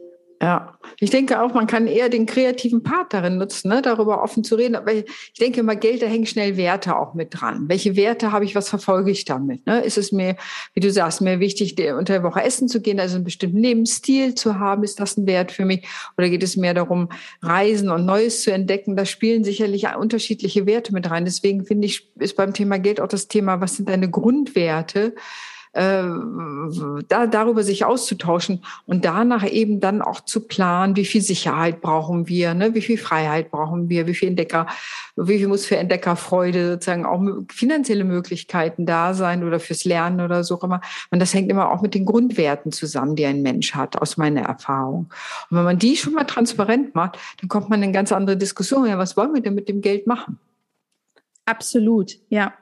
[0.42, 4.44] Ja, ich denke auch, man kann eher den kreativen Part darin nutzen, ne, darüber offen
[4.44, 4.76] zu reden.
[4.76, 5.04] Aber ich
[5.40, 7.68] denke immer, Geld, da hängen schnell Werte auch mit dran.
[7.68, 9.66] Welche Werte habe ich, was verfolge ich damit?
[9.66, 9.80] Ne?
[9.80, 10.36] Ist es mir,
[10.74, 14.34] wie du sagst, mir wichtig, unter der Woche essen zu gehen, also einen bestimmten Lebensstil
[14.34, 14.84] zu haben?
[14.84, 15.86] Ist das ein Wert für mich?
[16.18, 17.08] Oder geht es mehr darum,
[17.40, 18.94] Reisen und Neues zu entdecken?
[18.94, 21.24] Da spielen sicherlich unterschiedliche Werte mit rein.
[21.24, 25.14] Deswegen finde ich, ist beim Thema Geld auch das Thema, was sind deine Grundwerte?
[25.76, 26.02] Äh,
[27.08, 32.28] da, darüber sich auszutauschen und danach eben dann auch zu planen, wie viel Sicherheit brauchen
[32.28, 32.74] wir, ne?
[32.74, 34.66] wie viel Freiheit brauchen wir, wie viel Entdecker,
[35.16, 40.44] wie viel muss für Entdeckerfreude sozusagen auch finanzielle Möglichkeiten da sein oder fürs Lernen oder
[40.44, 40.80] so immer.
[41.10, 44.42] Und das hängt immer auch mit den Grundwerten zusammen, die ein Mensch hat, aus meiner
[44.42, 45.10] Erfahrung.
[45.50, 48.38] Und wenn man die schon mal transparent macht, dann kommt man in eine ganz andere
[48.38, 48.86] Diskussion.
[48.86, 50.38] Ja, was wollen wir denn mit dem Geld machen?
[51.44, 52.54] Absolut, ja.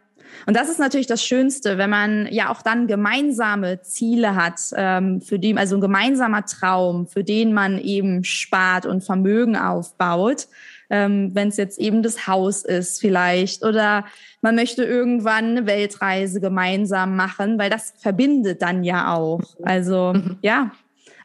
[0.46, 5.20] Und das ist natürlich das Schönste, wenn man ja auch dann gemeinsame Ziele hat, ähm,
[5.20, 10.46] für die, also ein gemeinsamer Traum, für den man eben spart und Vermögen aufbaut.
[10.90, 14.04] ähm, wenn es jetzt eben das Haus ist vielleicht oder
[14.42, 19.42] man möchte irgendwann eine Weltreise gemeinsam machen, weil das verbindet dann ja auch.
[19.62, 20.38] Also mhm.
[20.42, 20.72] ja.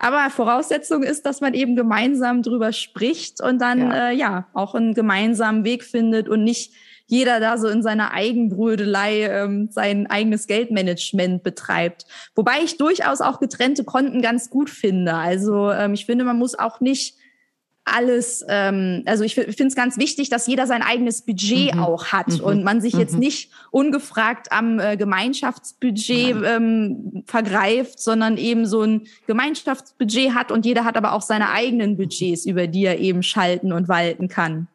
[0.02, 4.74] Aber Voraussetzung ist, dass man eben gemeinsam drüber spricht und dann ja, äh, ja auch
[4.74, 6.72] einen gemeinsamen Weg findet und nicht
[7.10, 12.06] jeder da so in seiner Eigenbrödelei ähm, sein eigenes Geldmanagement betreibt.
[12.36, 15.16] Wobei ich durchaus auch getrennte Konten ganz gut finde.
[15.16, 17.16] Also ähm, ich finde, man muss auch nicht
[17.86, 21.82] alles, ähm, also ich finde es ganz wichtig, dass jeder sein eigenes Budget mhm.
[21.82, 22.42] auch hat mhm.
[22.42, 23.00] und man sich mhm.
[23.00, 30.66] jetzt nicht ungefragt am äh, Gemeinschaftsbudget ähm, vergreift, sondern eben so ein Gemeinschaftsbudget hat und
[30.66, 34.68] jeder hat aber auch seine eigenen Budgets, über die er eben schalten und walten kann.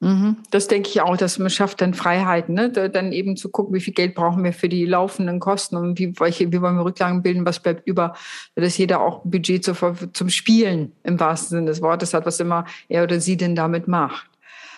[0.00, 0.36] Mhm.
[0.50, 2.70] Das denke ich auch, dass man schafft dann Freiheiten, ne?
[2.70, 6.18] dann eben zu gucken, wie viel Geld brauchen wir für die laufenden Kosten und wie,
[6.18, 8.14] welche, wie wollen wir Rücklagen bilden, was bleibt über,
[8.54, 13.02] dass jeder auch Budget zum Spielen im wahrsten Sinne des Wortes hat, was immer er
[13.02, 14.29] oder sie denn damit macht.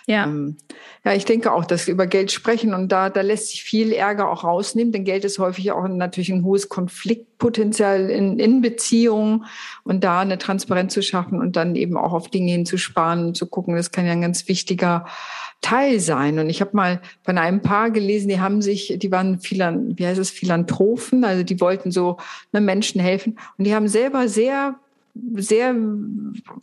[0.07, 0.25] Ja.
[0.25, 0.57] Ähm,
[1.05, 3.93] ja, ich denke auch, dass wir über Geld sprechen und da, da lässt sich viel
[3.93, 9.45] Ärger auch rausnehmen, denn Geld ist häufig auch natürlich ein hohes Konfliktpotenzial in, in Beziehungen
[9.85, 13.47] und da eine Transparenz zu schaffen und dann eben auch auf Dinge hinzusparen und zu
[13.47, 15.07] gucken, das kann ja ein ganz wichtiger
[15.61, 16.39] Teil sein.
[16.39, 20.07] Und ich habe mal von einem Paar gelesen, die haben sich, die waren Philan, wie
[20.07, 22.17] heißt es, Philanthropen, also die wollten so
[22.53, 24.77] ne, Menschen helfen und die haben selber sehr
[25.15, 25.77] sehr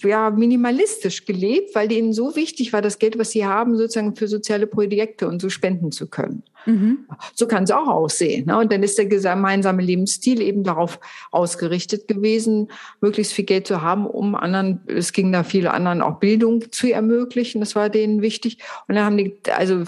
[0.01, 4.27] ja, minimalistisch gelebt, weil ihnen so wichtig war, das Geld, was sie haben, sozusagen für
[4.27, 6.41] soziale Projekte und so spenden zu können.
[6.65, 7.05] Mhm.
[7.35, 8.47] So kann es auch aussehen.
[8.47, 8.57] Ne?
[8.57, 12.69] Und dann ist der gemeinsame Lebensstil eben darauf ausgerichtet gewesen,
[13.01, 16.91] möglichst viel Geld zu haben, um anderen, es ging da viele anderen auch Bildung zu
[16.91, 17.59] ermöglichen.
[17.61, 18.57] Das war denen wichtig.
[18.87, 19.83] Und dann haben die, also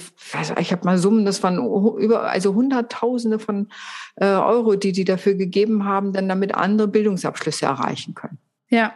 [0.60, 1.58] ich habe mal Summen, das waren
[1.98, 3.70] über, also Hunderttausende von
[4.18, 8.38] äh, Euro, die die dafür gegeben haben, dann damit andere Bildungsabschlüsse erreichen können.
[8.72, 8.94] Ja,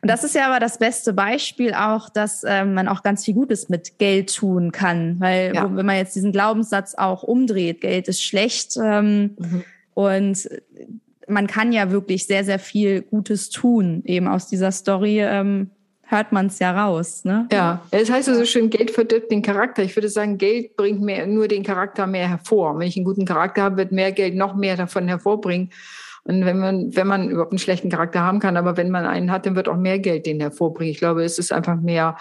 [0.00, 3.34] und das ist ja aber das beste Beispiel auch, dass ähm, man auch ganz viel
[3.34, 5.64] Gutes mit Geld tun kann, weil ja.
[5.76, 9.64] wenn man jetzt diesen Glaubenssatz auch umdreht, Geld ist schlecht ähm, mhm.
[9.94, 10.48] und
[11.26, 14.02] man kann ja wirklich sehr, sehr viel Gutes tun.
[14.04, 15.70] Eben aus dieser Story ähm,
[16.04, 17.24] hört man es ja raus.
[17.24, 17.46] Ne?
[17.52, 19.82] Ja, es heißt so schön, Geld verdirbt den Charakter.
[19.82, 22.78] Ich würde sagen, Geld bringt mehr, nur den Charakter mehr hervor.
[22.78, 25.70] Wenn ich einen guten Charakter habe, wird mehr Geld noch mehr davon hervorbringen.
[26.28, 29.32] Und wenn man, wenn man überhaupt einen schlechten Charakter haben kann, aber wenn man einen
[29.32, 30.92] hat, dann wird auch mehr Geld den hervorbringen.
[30.92, 32.18] Ich glaube, es ist einfach mehr,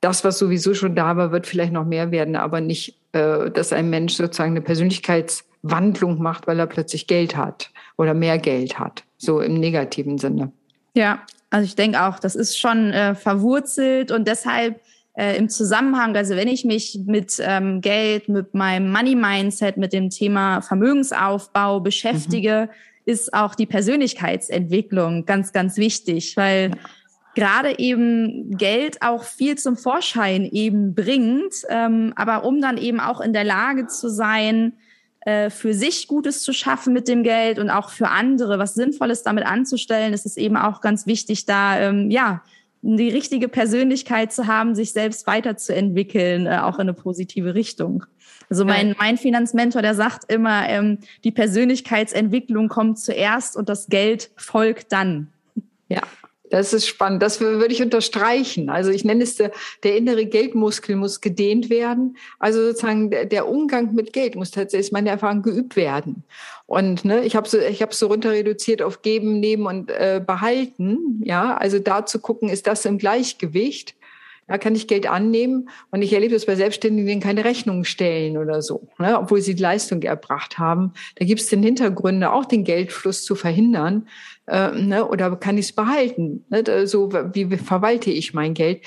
[0.00, 3.72] das, was sowieso schon da war, wird vielleicht noch mehr werden, aber nicht, äh, dass
[3.72, 9.02] ein Mensch sozusagen eine Persönlichkeitswandlung macht, weil er plötzlich Geld hat oder mehr Geld hat.
[9.16, 10.52] So im negativen Sinne.
[10.94, 11.18] Ja,
[11.50, 14.80] also ich denke auch, das ist schon äh, verwurzelt und deshalb
[15.14, 20.10] äh, im Zusammenhang, also wenn ich mich mit ähm, Geld, mit meinem Money-Mindset, mit dem
[20.10, 26.72] Thema Vermögensaufbau beschäftige, mhm ist auch die Persönlichkeitsentwicklung ganz, ganz wichtig, weil
[27.34, 33.22] gerade eben Geld auch viel zum Vorschein eben bringt, ähm, aber um dann eben auch
[33.22, 34.74] in der Lage zu sein,
[35.20, 39.22] äh, für sich Gutes zu schaffen mit dem Geld und auch für andere was Sinnvolles
[39.22, 42.42] damit anzustellen, ist es eben auch ganz wichtig, da ähm, ja
[42.82, 48.04] die richtige Persönlichkeit zu haben, sich selbst weiterzuentwickeln, äh, auch in eine positive Richtung.
[48.50, 54.30] Also mein, mein Finanzmentor, der sagt immer, ähm, die Persönlichkeitsentwicklung kommt zuerst und das Geld
[54.36, 55.28] folgt dann.
[55.88, 56.02] Ja,
[56.50, 57.22] das ist spannend.
[57.22, 58.70] Das würde ich unterstreichen.
[58.70, 62.16] Also ich nenne es, der, der innere Geldmuskel muss gedehnt werden.
[62.38, 66.24] Also sozusagen der, der Umgang mit Geld muss tatsächlich, meine Erfahrung, geübt werden.
[66.66, 70.22] Und ne, ich habe so, ich habe so runter reduziert auf geben, nehmen und äh,
[70.24, 71.22] behalten.
[71.24, 73.94] Ja, also da zu gucken, ist das im Gleichgewicht?
[74.48, 78.62] Da kann ich Geld annehmen und ich erlebe das bei Selbstständigen, keine Rechnungen stellen oder
[78.62, 80.94] so, ne, obwohl sie die Leistung erbracht haben.
[81.16, 84.08] Da gibt es den Hintergründe, auch den Geldfluss zu verhindern.
[84.46, 86.44] Äh, ne, oder kann ich es behalten?
[86.48, 88.82] Ne, so wie verwalte ich mein Geld?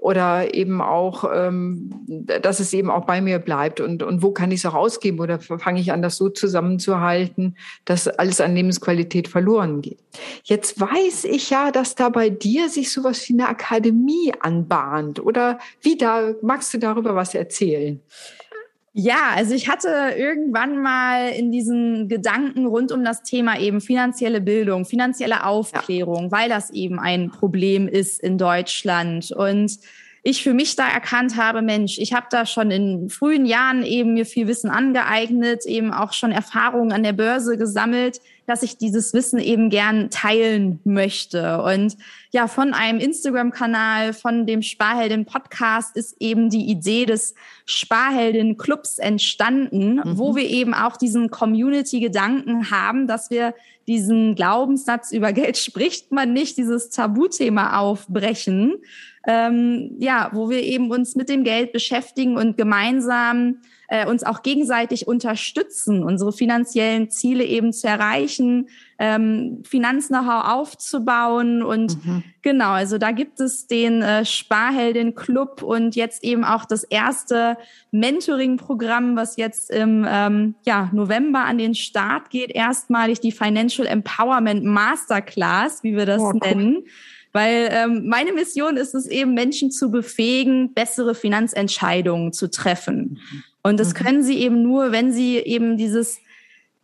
[0.00, 4.50] Oder eben auch, ähm, dass es eben auch bei mir bleibt und, und wo kann
[4.50, 9.28] ich es auch ausgeben oder fange ich an, das so zusammenzuhalten, dass alles an Lebensqualität
[9.28, 9.98] verloren geht.
[10.42, 15.58] Jetzt weiß ich ja, dass da bei dir sich sowas wie eine Akademie anbahnt oder
[15.82, 18.00] wie da, magst du darüber was erzählen?
[18.92, 24.40] Ja, also ich hatte irgendwann mal in diesen Gedanken rund um das Thema eben finanzielle
[24.40, 26.32] Bildung, finanzielle Aufklärung, ja.
[26.32, 29.30] weil das eben ein Problem ist in Deutschland.
[29.30, 29.78] Und
[30.24, 34.14] ich für mich da erkannt habe, Mensch, ich habe da schon in frühen Jahren eben
[34.14, 39.14] mir viel Wissen angeeignet, eben auch schon Erfahrungen an der Börse gesammelt, dass ich dieses
[39.14, 41.62] Wissen eben gern teilen möchte.
[41.62, 41.96] Und
[42.32, 47.36] ja, von einem Instagram-Kanal, von dem Sparheldin-Podcast ist eben die Idee des
[47.66, 50.18] Sparheldin-Clubs entstanden, mhm.
[50.18, 53.54] wo wir eben auch diesen Community-Gedanken haben, dass wir
[53.86, 58.78] diesen Glaubenssatz über Geld spricht man nicht, dieses Tabuthema aufbrechen
[59.26, 63.58] ähm, ja, wo wir eben uns mit dem Geld beschäftigen und gemeinsam
[63.90, 68.68] äh, uns auch gegenseitig unterstützen, unsere finanziellen Ziele eben zu erreichen,
[69.00, 72.22] ähm, Finanz-Know-how aufzubauen und mhm.
[72.40, 77.56] genau, also da gibt es den äh, Sparheldin Club und jetzt eben auch das erste
[77.90, 84.64] Mentoring-Programm, was jetzt im ähm, ja, November an den Start geht, erstmalig die Financial Empowerment
[84.64, 86.76] Masterclass, wie wir das oh, nennen.
[86.76, 86.84] Cool.
[87.32, 93.20] Weil ähm, meine Mission ist es eben, Menschen zu befähigen, bessere Finanzentscheidungen zu treffen.
[93.20, 93.42] Mhm.
[93.62, 93.98] Und das mhm.
[93.98, 96.18] können sie eben nur, wenn sie eben dieses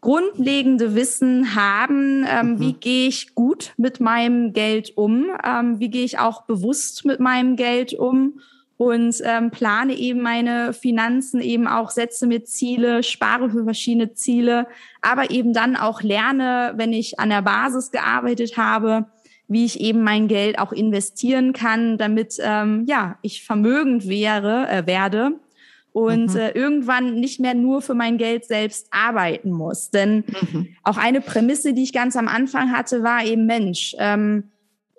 [0.00, 2.60] grundlegende Wissen haben, ähm, mhm.
[2.60, 7.18] wie gehe ich gut mit meinem Geld um, ähm, wie gehe ich auch bewusst mit
[7.18, 8.40] meinem Geld um
[8.76, 14.66] und ähm, plane eben meine Finanzen, eben auch setze mir Ziele, spare für verschiedene Ziele,
[15.00, 19.06] aber eben dann auch lerne, wenn ich an der Basis gearbeitet habe,
[19.48, 24.86] wie ich eben mein Geld auch investieren kann, damit ähm, ja ich vermögend wäre äh,
[24.86, 25.32] werde
[25.92, 26.40] und mhm.
[26.40, 29.90] äh, irgendwann nicht mehr nur für mein Geld selbst arbeiten muss.
[29.90, 30.68] Denn mhm.
[30.82, 33.96] auch eine Prämisse, die ich ganz am Anfang hatte, war eben Mensch.
[33.98, 34.50] Ähm,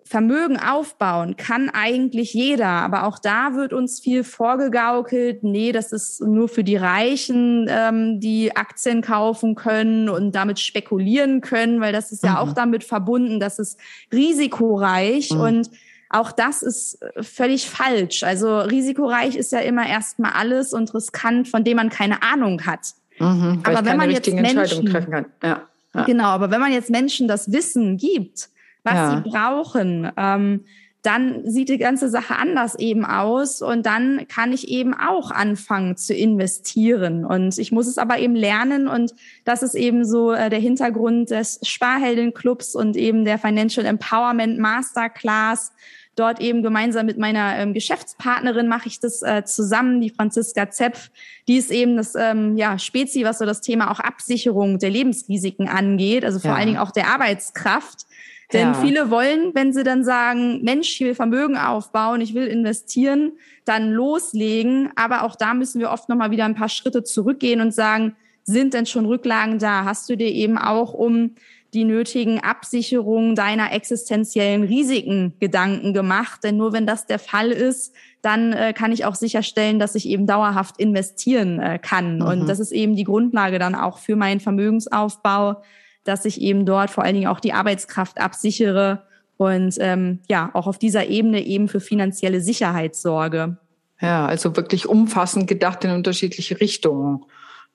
[0.07, 5.43] Vermögen aufbauen kann eigentlich jeder, aber auch da wird uns viel vorgegaukelt.
[5.43, 11.41] Nee, das ist nur für die Reichen, ähm, die Aktien kaufen können und damit spekulieren
[11.41, 12.29] können, weil das ist mhm.
[12.29, 13.77] ja auch damit verbunden, dass es
[14.13, 15.39] risikoreich mhm.
[15.39, 15.71] und
[16.09, 18.23] auch das ist äh, völlig falsch.
[18.23, 22.93] Also risikoreich ist ja immer erstmal alles und riskant, von dem man keine Ahnung hat.
[23.19, 25.25] Mhm, aber wenn man jetzt Menschen, treffen kann.
[25.43, 25.61] Ja,
[25.93, 26.03] ja.
[26.05, 28.49] Genau, aber wenn man jetzt Menschen das Wissen gibt,
[28.87, 29.21] was ja.
[29.23, 30.63] sie brauchen, ähm,
[31.03, 35.95] dann sieht die ganze Sache anders eben aus und dann kann ich eben auch anfangen
[35.95, 37.23] zu investieren.
[37.23, 39.13] Und ich muss es aber eben lernen und
[39.45, 45.71] das ist eben so äh, der Hintergrund des Sparheldenclubs und eben der Financial Empowerment Masterclass
[46.17, 51.11] dort eben gemeinsam mit meiner ähm, Geschäftspartnerin mache ich das äh, zusammen, die Franziska Zepf.
[51.47, 55.69] Die ist eben das ähm, ja, Spezi, was so das Thema auch Absicherung der Lebensrisiken
[55.69, 56.57] angeht, also vor ja.
[56.57, 58.07] allen Dingen auch der Arbeitskraft.
[58.53, 58.73] Denn ja.
[58.75, 63.33] viele wollen, wenn sie dann sagen, Mensch, ich will Vermögen aufbauen, ich will investieren,
[63.65, 64.89] dann loslegen.
[64.95, 68.73] Aber auch da müssen wir oft nochmal wieder ein paar Schritte zurückgehen und sagen, sind
[68.73, 69.83] denn schon Rücklagen da?
[69.83, 71.31] Hast du dir eben auch um
[71.73, 76.43] die nötigen Absicherungen deiner existenziellen Risiken Gedanken gemacht.
[76.43, 80.07] Denn nur wenn das der Fall ist, dann äh, kann ich auch sicherstellen, dass ich
[80.07, 82.15] eben dauerhaft investieren äh, kann.
[82.15, 82.25] Mhm.
[82.25, 85.61] Und das ist eben die Grundlage dann auch für meinen Vermögensaufbau,
[86.07, 89.03] dass ich eben dort vor allen Dingen auch die Arbeitskraft absichere
[89.37, 93.57] und ähm, ja, auch auf dieser Ebene eben für finanzielle Sicherheit sorge.
[94.01, 97.25] Ja, also wirklich umfassend gedacht in unterschiedliche Richtungen.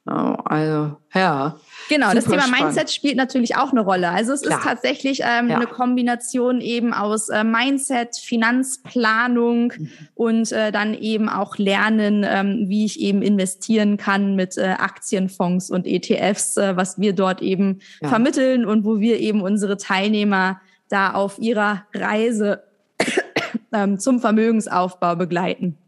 [0.05, 1.57] Also, ja.
[1.89, 2.65] Genau, Super das Thema spannend.
[2.65, 4.11] Mindset spielt natürlich auch eine Rolle.
[4.11, 4.59] Also es Klar.
[4.59, 5.57] ist tatsächlich ähm, ja.
[5.57, 9.91] eine Kombination eben aus äh, Mindset, Finanzplanung mhm.
[10.15, 15.71] und äh, dann eben auch Lernen, ähm, wie ich eben investieren kann mit äh, Aktienfonds
[15.71, 18.09] und ETFs, äh, was wir dort eben ja.
[18.09, 22.63] vermitteln und wo wir eben unsere Teilnehmer da auf ihrer Reise
[23.73, 25.79] ähm, zum Vermögensaufbau begleiten.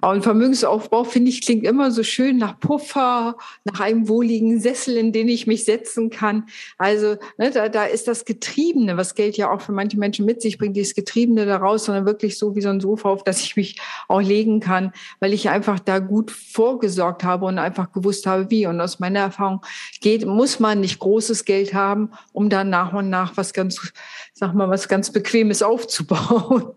[0.00, 5.12] Und Vermögensaufbau, finde ich, klingt immer so schön nach Puffer, nach einem wohligen Sessel, in
[5.12, 6.46] den ich mich setzen kann.
[6.78, 10.42] Also ne, da, da ist das Getriebene, was Geld ja auch für manche Menschen mit
[10.42, 13.56] sich bringt, dieses Getriebene daraus, sondern wirklich so wie so ein Sofa, auf das ich
[13.56, 18.50] mich auch legen kann, weil ich einfach da gut vorgesorgt habe und einfach gewusst habe,
[18.50, 18.66] wie.
[18.66, 19.60] Und aus meiner Erfahrung
[20.00, 23.92] geht, muss man nicht großes Geld haben, um dann nach und nach was ganz,
[24.32, 26.72] sag mal, was ganz Bequemes aufzubauen.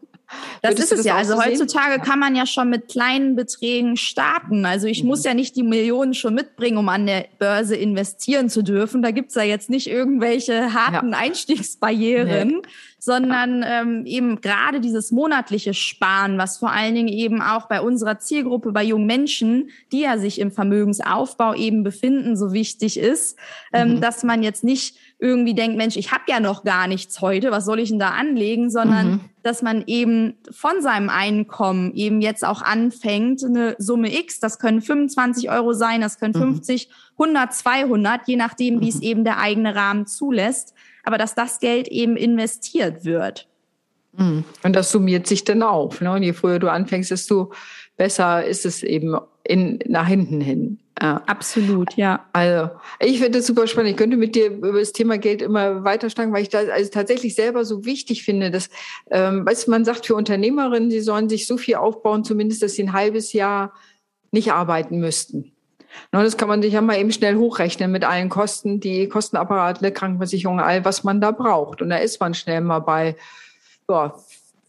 [0.61, 1.15] Das Würdest ist es ja.
[1.15, 4.65] Also heutzutage kann man ja schon mit kleinen Beträgen starten.
[4.65, 5.09] Also ich mhm.
[5.09, 9.01] muss ja nicht die Millionen schon mitbringen, um an der Börse investieren zu dürfen.
[9.01, 11.17] Da gibt's ja jetzt nicht irgendwelche harten ja.
[11.17, 12.61] Einstiegsbarrieren, nee.
[12.97, 18.19] sondern ähm, eben gerade dieses monatliche Sparen, was vor allen Dingen eben auch bei unserer
[18.19, 23.37] Zielgruppe, bei jungen Menschen, die ja sich im Vermögensaufbau eben befinden, so wichtig ist,
[23.71, 24.01] ähm, mhm.
[24.01, 27.65] dass man jetzt nicht irgendwie denkt, Mensch, ich habe ja noch gar nichts heute, was
[27.65, 29.19] soll ich denn da anlegen, sondern mhm.
[29.43, 34.81] dass man eben von seinem Einkommen eben jetzt auch anfängt, eine Summe X, das können
[34.81, 39.03] 25 Euro sein, das können 50, 100, 200, je nachdem, wie es mhm.
[39.03, 40.73] eben der eigene Rahmen zulässt,
[41.03, 43.47] aber dass das Geld eben investiert wird.
[44.17, 44.43] Mhm.
[44.63, 46.01] Und das summiert sich dann auf.
[46.01, 46.11] Ne?
[46.11, 47.53] Und je früher du anfängst, desto
[47.97, 50.79] besser ist es eben in, nach hinten hin.
[51.01, 51.21] Ja.
[51.25, 52.25] Absolut, ja.
[52.31, 53.91] Also, ich finde das super spannend.
[53.91, 56.89] Ich könnte mit dir über das Thema Geld immer weiter steigen, weil ich das also
[56.89, 58.69] tatsächlich selber so wichtig finde, dass,
[59.11, 62.83] ähm, weißt man sagt für Unternehmerinnen, sie sollen sich so viel aufbauen, zumindest, dass sie
[62.83, 63.73] ein halbes Jahr
[64.31, 65.51] nicht arbeiten müssten.
[66.11, 69.91] No, das kann man sich ja mal eben schnell hochrechnen mit allen Kosten, die Kostenapparate,
[69.91, 71.81] Krankenversicherung, all was man da braucht.
[71.81, 73.15] Und da ist man schnell mal bei
[73.89, 74.15] ja,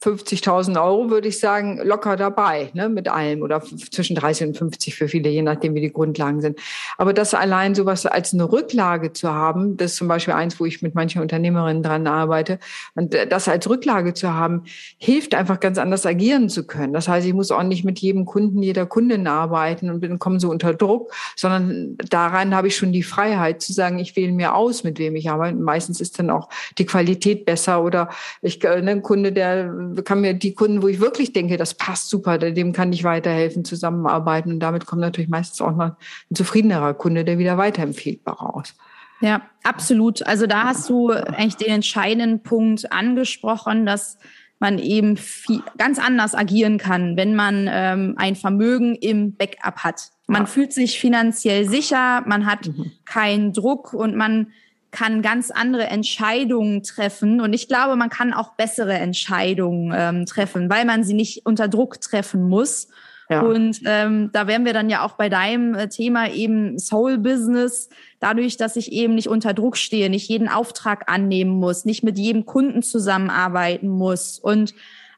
[0.02, 4.94] 50.000 Euro, würde ich sagen, locker dabei, ne, mit allem oder zwischen 30 und 50
[4.94, 6.58] für viele, je nachdem, wie die Grundlagen sind.
[6.98, 10.66] Aber das allein sowas als eine Rücklage zu haben, das ist zum Beispiel eins, wo
[10.66, 12.58] ich mit manchen Unternehmerinnen dran arbeite,
[12.94, 14.64] und das als Rücklage zu haben,
[14.98, 16.92] hilft einfach ganz anders agieren zu können.
[16.92, 20.40] Das heißt, ich muss auch nicht mit jedem Kunden, jeder Kundin arbeiten und bin, komme
[20.40, 24.54] so unter Druck, sondern daran habe ich schon die Freiheit zu sagen, ich wähle mir
[24.54, 25.56] aus, mit wem ich arbeite.
[25.56, 28.10] Meistens ist dann auch die Qualität besser oder
[28.42, 29.72] ich, äh, ne, ein Kunde, der
[30.04, 33.64] kann mir die Kunden, wo ich wirklich denke, das passt super, dem kann ich weiterhelfen,
[33.64, 34.52] zusammenarbeiten.
[34.52, 35.96] Und damit kommt natürlich meistens auch mal
[36.30, 38.74] ein zufriedenerer Kunde, der wieder weiterempfehlbar raus.
[39.20, 40.26] Ja, absolut.
[40.26, 44.18] Also da hast du eigentlich den entscheidenden Punkt angesprochen, dass
[44.58, 50.10] man eben viel, ganz anders agieren kann, wenn man ähm, ein Vermögen im Backup hat.
[50.26, 50.46] Man ja.
[50.46, 52.92] fühlt sich finanziell sicher, man hat mhm.
[53.04, 54.48] keinen Druck und man
[54.96, 57.42] kann ganz andere Entscheidungen treffen.
[57.42, 61.68] Und ich glaube, man kann auch bessere Entscheidungen ähm, treffen, weil man sie nicht unter
[61.68, 62.88] Druck treffen muss.
[63.28, 63.42] Ja.
[63.42, 67.90] Und ähm, da wären wir dann ja auch bei deinem äh, Thema eben Soul Business.
[68.20, 72.16] Dadurch, dass ich eben nicht unter Druck stehe, nicht jeden Auftrag annehmen muss, nicht mit
[72.16, 74.74] jedem Kunden zusammenarbeiten muss und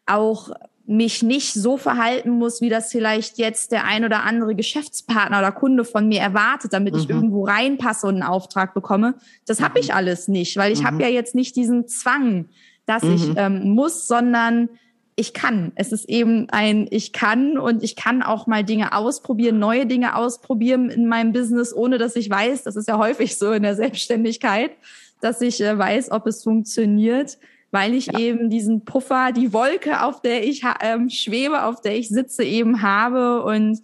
[0.06, 0.50] auch
[0.88, 5.52] mich nicht so verhalten muss, wie das vielleicht jetzt der ein oder andere Geschäftspartner oder
[5.52, 7.00] Kunde von mir erwartet, damit mhm.
[7.00, 9.16] ich irgendwo reinpasse und einen Auftrag bekomme.
[9.46, 9.64] Das mhm.
[9.64, 10.86] habe ich alles nicht, weil ich mhm.
[10.86, 12.46] habe ja jetzt nicht diesen Zwang,
[12.86, 13.34] dass ich mhm.
[13.36, 14.70] ähm, muss, sondern
[15.14, 15.72] ich kann.
[15.74, 20.16] Es ist eben ein Ich kann und ich kann auch mal Dinge ausprobieren, neue Dinge
[20.16, 23.74] ausprobieren in meinem Business, ohne dass ich weiß, das ist ja häufig so in der
[23.74, 24.70] Selbstständigkeit,
[25.20, 27.36] dass ich äh, weiß, ob es funktioniert
[27.70, 28.18] weil ich ja.
[28.18, 32.82] eben diesen Puffer, die Wolke, auf der ich ähm, schwebe, auf der ich sitze, eben
[32.82, 33.80] habe und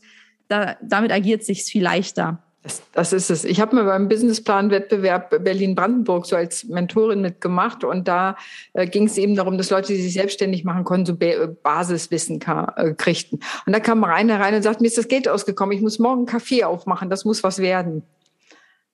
[0.49, 2.39] da, damit agiert sich viel leichter.
[2.65, 3.45] Das, das ist es.
[3.45, 8.37] Ich habe mir beim Businessplan-Wettbewerb Berlin-Brandenburg so als Mentorin mitgemacht und da
[8.73, 12.41] äh, ging es eben darum, dass Leute, die sich selbstständig machen konnten, so ba Basiswissen
[12.41, 13.41] äh, kriegten.
[13.67, 16.21] Und da kam Rainer rein und sagt, mir ist das Geld ausgekommen, ich muss morgen
[16.21, 18.03] einen Kaffee aufmachen, das muss was werden.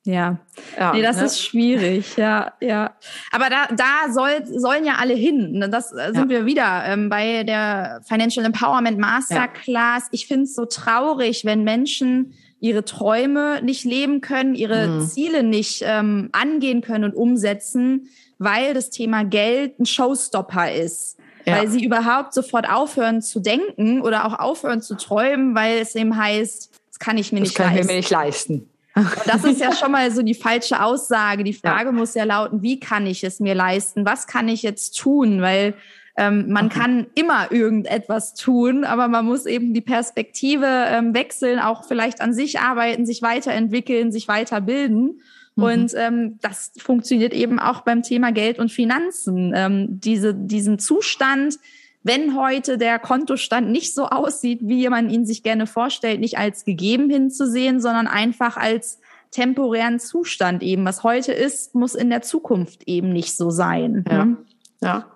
[0.05, 0.39] Ja,
[0.79, 1.25] ja nee, das ne?
[1.25, 2.95] ist schwierig, ja, ja.
[3.33, 5.53] Aber da, da soll, sollen ja alle hin.
[5.53, 5.69] Ne?
[5.69, 6.39] Das äh, sind ja.
[6.39, 10.05] wir wieder ähm, bei der Financial Empowerment Masterclass.
[10.05, 10.09] Ja.
[10.13, 15.07] Ich finde es so traurig, wenn Menschen ihre Träume nicht leben können, ihre mhm.
[15.07, 18.09] Ziele nicht ähm, angehen können und umsetzen,
[18.39, 21.19] weil das Thema Geld ein Showstopper ist.
[21.45, 21.59] Ja.
[21.59, 26.17] Weil sie überhaupt sofort aufhören zu denken oder auch aufhören zu träumen, weil es eben
[26.17, 27.81] heißt, das kann ich mir das nicht kann leisten.
[27.81, 28.71] Ich mir nicht leisten.
[28.95, 31.45] Und das ist ja schon mal so die falsche Aussage.
[31.45, 31.93] Die Frage ja.
[31.93, 34.05] muss ja lauten, wie kann ich es mir leisten?
[34.05, 35.41] Was kann ich jetzt tun?
[35.41, 35.75] Weil
[36.17, 36.79] ähm, man okay.
[36.79, 42.35] kann immer irgendetwas tun, aber man muss eben die Perspektive ähm, wechseln, auch vielleicht an
[42.35, 45.21] sich arbeiten, sich weiterentwickeln, sich weiterbilden.
[45.55, 45.63] Mhm.
[45.63, 49.53] Und ähm, das funktioniert eben auch beim Thema Geld und Finanzen.
[49.55, 51.59] Ähm, diese, diesen Zustand,
[52.03, 56.65] wenn heute der Kontostand nicht so aussieht, wie man ihn sich gerne vorstellt, nicht als
[56.65, 60.85] gegeben hinzusehen, sondern einfach als temporären Zustand eben.
[60.85, 64.05] Was heute ist, muss in der Zukunft eben nicht so sein.
[64.09, 64.25] Ja.
[64.25, 64.37] Ne?
[64.83, 65.07] ja.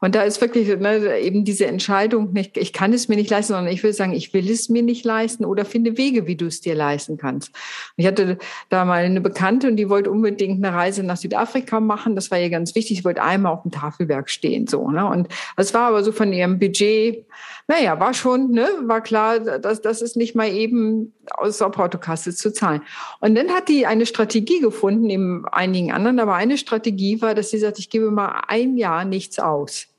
[0.00, 3.54] Und da ist wirklich ne, eben diese Entscheidung nicht, ich kann es mir nicht leisten,
[3.54, 6.46] sondern ich will sagen, ich will es mir nicht leisten oder finde Wege, wie du
[6.46, 7.52] es dir leisten kannst.
[7.96, 12.16] Ich hatte da mal eine Bekannte und die wollte unbedingt eine Reise nach Südafrika machen.
[12.16, 12.98] Das war ihr ganz wichtig.
[12.98, 15.06] Sie wollte einmal auf dem Tafelberg stehen, so, ne?
[15.06, 17.24] Und es war aber so von ihrem Budget,
[17.66, 22.34] naja, war schon, ne, war klar, dass das ist nicht mal eben aus der Portokasse
[22.34, 22.82] zu zahlen.
[23.20, 27.50] Und dann hat die eine Strategie gefunden, neben einigen anderen, aber eine Strategie war, dass
[27.50, 29.93] sie sagt, ich gebe mal ein Jahr nichts aus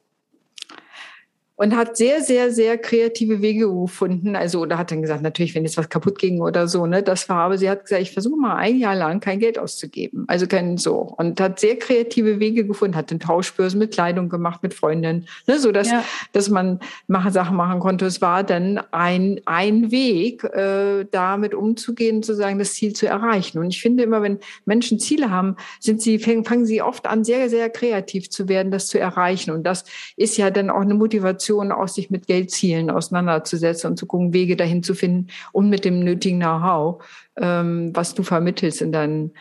[1.57, 4.35] und hat sehr, sehr, sehr kreative Wege gefunden.
[4.35, 7.29] Also, oder hat dann gesagt, natürlich, wenn jetzt was kaputt ging oder so, ne, das
[7.29, 10.25] war, aber sie hat gesagt, ich versuche mal ein Jahr lang kein Geld auszugeben.
[10.27, 11.15] Also kein so.
[11.17, 15.57] Und hat sehr kreative Wege gefunden, hat den Tauschbörsen mit Kleidung gemacht, mit Freundinnen, ne,
[15.57, 16.03] so dass, ja.
[16.33, 18.05] dass man machen, Sachen machen konnte.
[18.05, 23.59] Es war dann ein, ein Weg, äh, damit umzugehen, zu sagen, das Ziel zu erreichen.
[23.59, 27.49] Und ich finde immer, wenn Menschen Ziele haben, sind sie, fangen sie oft an, sehr,
[27.49, 29.51] sehr kreativ zu werden, das zu erreichen.
[29.51, 29.85] Und das
[30.17, 34.33] ist ja dann auch eine Motivation, Motivation auch, sich mit Geldzielen auseinanderzusetzen und zu gucken,
[34.33, 37.03] Wege dahin zu finden und mit dem nötigen Know-how,
[37.37, 39.31] ähm, was du vermittelst in deinen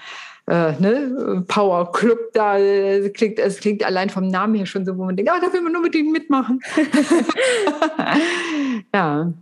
[0.47, 4.97] äh, ne, Power Club da äh, klingt, es klingt allein vom Namen her schon so,
[4.99, 6.61] wo man denkt, ah, da will man nur mit ihnen mitmachen.
[8.95, 9.33] ja.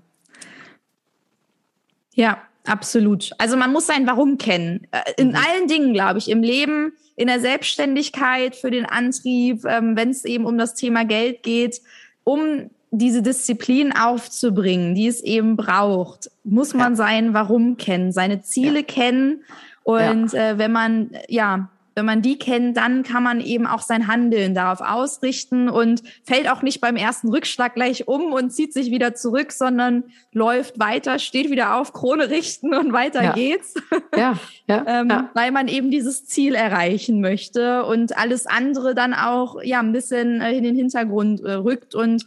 [2.15, 3.31] Ja, absolut.
[3.39, 4.87] Also man muss sein Warum kennen.
[4.93, 5.37] Äh, in mhm.
[5.37, 10.25] allen Dingen, glaube ich, im Leben, in der Selbstständigkeit, für den Antrieb, ähm, wenn es
[10.25, 11.81] eben um das Thema Geld geht
[12.25, 16.97] um diese Disziplin aufzubringen, die es eben braucht, muss man ja.
[16.97, 18.87] sein Warum kennen, seine Ziele ja.
[18.87, 19.45] kennen.
[19.83, 20.51] Und ja.
[20.51, 24.55] äh, wenn man ja wenn man die kennt, dann kann man eben auch sein Handeln
[24.55, 29.15] darauf ausrichten und fällt auch nicht beim ersten Rückschlag gleich um und zieht sich wieder
[29.15, 33.33] zurück, sondern läuft weiter, steht wieder auf, Krone richten und weiter ja.
[33.33, 33.75] geht's.
[34.15, 34.39] Ja,
[34.69, 39.63] ja, ähm, ja, Weil man eben dieses Ziel erreichen möchte und alles andere dann auch
[39.63, 42.27] ja ein bisschen äh, in den Hintergrund äh, rückt und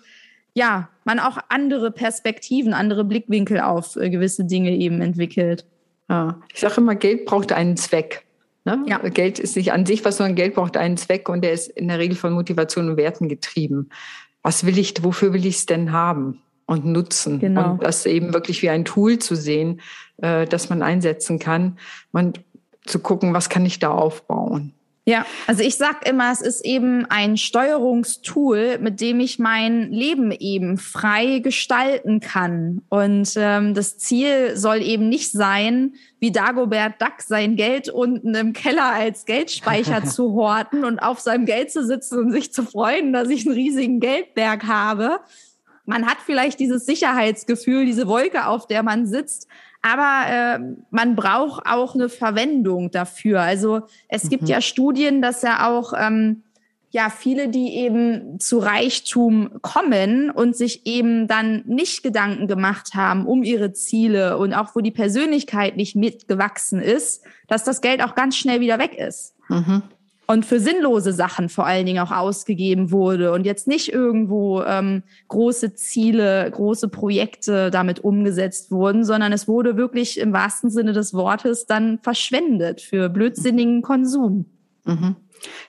[0.55, 5.65] ja, man auch andere Perspektiven, andere Blickwinkel auf äh, gewisse Dinge eben entwickelt.
[6.09, 6.41] Ja.
[6.53, 8.24] Ich sage immer, Geld braucht einen Zweck.
[8.65, 8.83] Ne?
[8.87, 8.97] Ja.
[8.97, 11.87] Geld ist nicht an sich was, sondern Geld braucht einen Zweck und der ist in
[11.87, 13.89] der Regel von Motivation und Werten getrieben.
[14.41, 17.39] Was will ich, wofür will ich es denn haben und nutzen?
[17.39, 17.73] Genau.
[17.73, 19.81] Und das eben wirklich wie ein Tool zu sehen,
[20.17, 21.77] äh, das man einsetzen kann
[22.11, 22.41] und
[22.85, 24.73] zu gucken, was kann ich da aufbauen.
[25.07, 30.31] Ja, also ich sag immer, es ist eben ein Steuerungstool, mit dem ich mein Leben
[30.31, 32.81] eben frei gestalten kann.
[32.89, 38.53] Und ähm, das Ziel soll eben nicht sein, wie Dagobert Duck sein Geld unten im
[38.53, 43.13] Keller als Geldspeicher zu horten und auf seinem Geld zu sitzen und sich zu freuen,
[43.13, 45.19] dass ich einen riesigen Geldberg habe.
[45.85, 49.47] Man hat vielleicht dieses Sicherheitsgefühl, diese Wolke, auf der man sitzt,
[49.85, 50.59] aber äh,
[50.89, 53.41] man braucht auch eine Verwendung dafür.
[53.41, 54.29] Also es mhm.
[54.29, 56.41] gibt ja Studien, dass ja auch ähm,
[56.89, 63.27] ja viele, die eben zu Reichtum kommen und sich eben dann nicht Gedanken gemacht haben
[63.27, 68.15] um ihre Ziele und auch wo die Persönlichkeit nicht mitgewachsen ist, dass das Geld auch
[68.15, 69.35] ganz schnell wieder weg ist.
[69.49, 69.83] Mhm
[70.27, 75.03] und für sinnlose Sachen vor allen Dingen auch ausgegeben wurde und jetzt nicht irgendwo ähm,
[75.27, 81.13] große Ziele, große Projekte damit umgesetzt wurden, sondern es wurde wirklich im wahrsten Sinne des
[81.13, 84.45] Wortes dann verschwendet für blödsinnigen Konsum.
[84.85, 85.15] Mhm.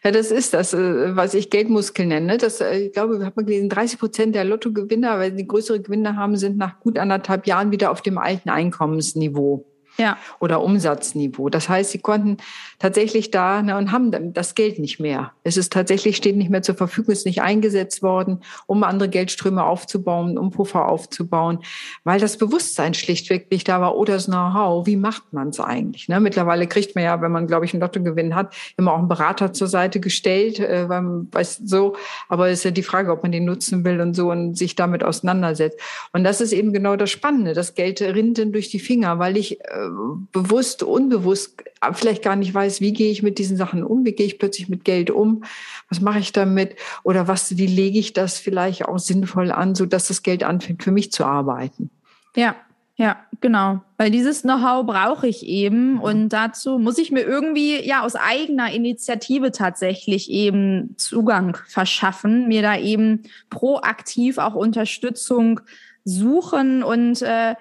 [0.04, 2.38] Ja, das ist das, äh, was ich Geldmuskel nenne.
[2.38, 6.16] Das, äh, ich glaube, wir haben gelesen, 30 Prozent der Lottogewinner, weil die größere Gewinne
[6.16, 9.66] haben, sind nach gut anderthalb Jahren wieder auf dem alten Einkommensniveau
[9.98, 10.18] ja.
[10.40, 11.48] oder Umsatzniveau.
[11.48, 12.38] Das heißt, sie konnten
[12.78, 15.32] tatsächlich da ne, und haben das Geld nicht mehr.
[15.42, 19.64] Es ist tatsächlich, steht nicht mehr zur Verfügung, ist nicht eingesetzt worden, um andere Geldströme
[19.64, 21.60] aufzubauen, um Puffer aufzubauen,
[22.04, 26.08] weil das Bewusstsein schlichtweg nicht da war, oder das Know-how, wie macht man es eigentlich?
[26.08, 26.20] Ne?
[26.20, 29.52] Mittlerweile kriegt man ja, wenn man, glaube ich, einen Lottogewinn hat, immer auch einen Berater
[29.52, 31.96] zur Seite gestellt, äh, weil weiß so,
[32.28, 34.74] aber es ist ja die Frage, ob man den nutzen will und so und sich
[34.74, 35.78] damit auseinandersetzt.
[36.12, 37.52] Und das ist eben genau das Spannende.
[37.52, 39.85] Das Geld rinnt dann durch die Finger, weil ich äh,
[40.32, 41.62] bewusst, unbewusst
[41.92, 44.68] vielleicht gar nicht weiß, wie gehe ich mit diesen Sachen um, wie gehe ich plötzlich
[44.68, 45.44] mit Geld um,
[45.88, 49.86] was mache ich damit oder was, wie lege ich das vielleicht auch sinnvoll an, so
[49.86, 51.90] dass das Geld anfängt für mich zu arbeiten.
[52.34, 52.56] Ja,
[52.98, 53.82] ja, genau.
[53.98, 58.72] Weil dieses Know-how brauche ich eben und dazu muss ich mir irgendwie ja aus eigener
[58.72, 65.60] Initiative tatsächlich eben Zugang verschaffen, mir da eben proaktiv auch Unterstützung
[66.04, 67.56] suchen und äh,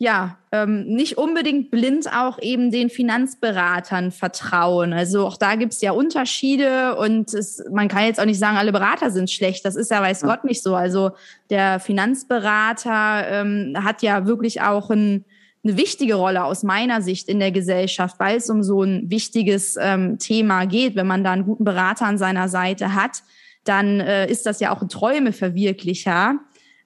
[0.00, 4.92] ja, ähm, nicht unbedingt blind auch eben den Finanzberatern vertrauen.
[4.92, 8.70] Also auch da gibt's ja Unterschiede und es, man kann jetzt auch nicht sagen, alle
[8.70, 9.64] Berater sind schlecht.
[9.64, 10.28] Das ist ja weiß ja.
[10.28, 10.76] Gott nicht so.
[10.76, 11.10] Also
[11.50, 15.24] der Finanzberater ähm, hat ja wirklich auch ein,
[15.64, 19.76] eine wichtige Rolle aus meiner Sicht in der Gesellschaft, weil es um so ein wichtiges
[19.80, 20.94] ähm, Thema geht.
[20.94, 23.24] Wenn man da einen guten Berater an seiner Seite hat,
[23.64, 26.36] dann äh, ist das ja auch ein Träumeverwirklicher.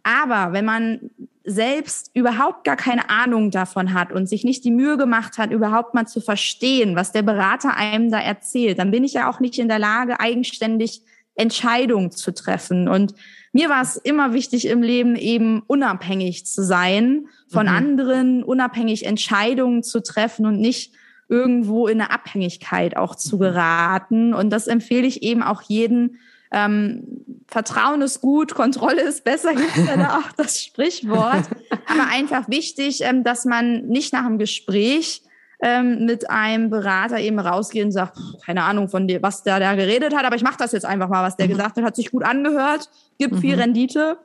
[0.03, 1.11] Aber wenn man
[1.45, 5.95] selbst überhaupt gar keine Ahnung davon hat und sich nicht die Mühe gemacht hat, überhaupt
[5.95, 9.59] mal zu verstehen, was der Berater einem da erzählt, dann bin ich ja auch nicht
[9.59, 11.03] in der Lage, eigenständig
[11.35, 12.89] Entscheidungen zu treffen.
[12.89, 13.15] Und
[13.53, 17.73] mir war es immer wichtig im Leben eben unabhängig zu sein von mhm.
[17.73, 20.93] anderen, unabhängig Entscheidungen zu treffen und nicht
[21.29, 23.41] irgendwo in eine Abhängigkeit auch zu mhm.
[23.41, 24.35] geraten.
[24.35, 26.19] Und das empfehle ich eben auch jeden,
[26.53, 31.45] ähm, Vertrauen ist gut, Kontrolle ist besser, gibt es ja da auch das Sprichwort.
[31.87, 35.23] Aber einfach wichtig, ähm, dass man nicht nach einem Gespräch
[35.63, 39.75] ähm, mit einem Berater eben rausgeht und sagt, keine Ahnung von dir, was der da
[39.75, 41.53] geredet hat, aber ich mache das jetzt einfach mal, was der mhm.
[41.53, 43.39] gesagt hat, hat sich gut angehört, gibt mhm.
[43.39, 44.19] viel Rendite.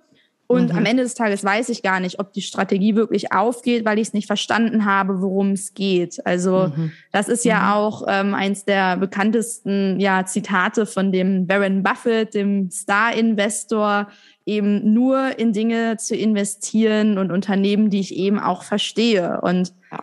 [0.47, 0.77] Und mhm.
[0.77, 4.07] am Ende des Tages weiß ich gar nicht, ob die Strategie wirklich aufgeht, weil ich
[4.07, 6.25] es nicht verstanden habe, worum es geht.
[6.25, 6.93] Also mhm.
[7.11, 7.71] das ist ja mhm.
[7.73, 14.07] auch ähm, eins der bekanntesten ja, Zitate von dem Warren Buffett, dem Star-Investor,
[14.45, 19.41] eben nur in Dinge zu investieren und Unternehmen, die ich eben auch verstehe.
[19.41, 19.99] Und ja.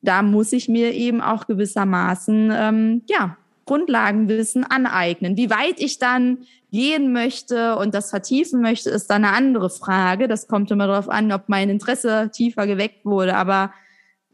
[0.00, 3.36] da muss ich mir eben auch gewissermaßen ähm, ja
[3.66, 5.36] Grundlagenwissen aneignen.
[5.36, 6.38] Wie weit ich dann
[6.72, 10.26] gehen möchte und das vertiefen möchte, ist dann eine andere Frage.
[10.26, 13.36] Das kommt immer darauf an, ob mein Interesse tiefer geweckt wurde.
[13.36, 13.72] Aber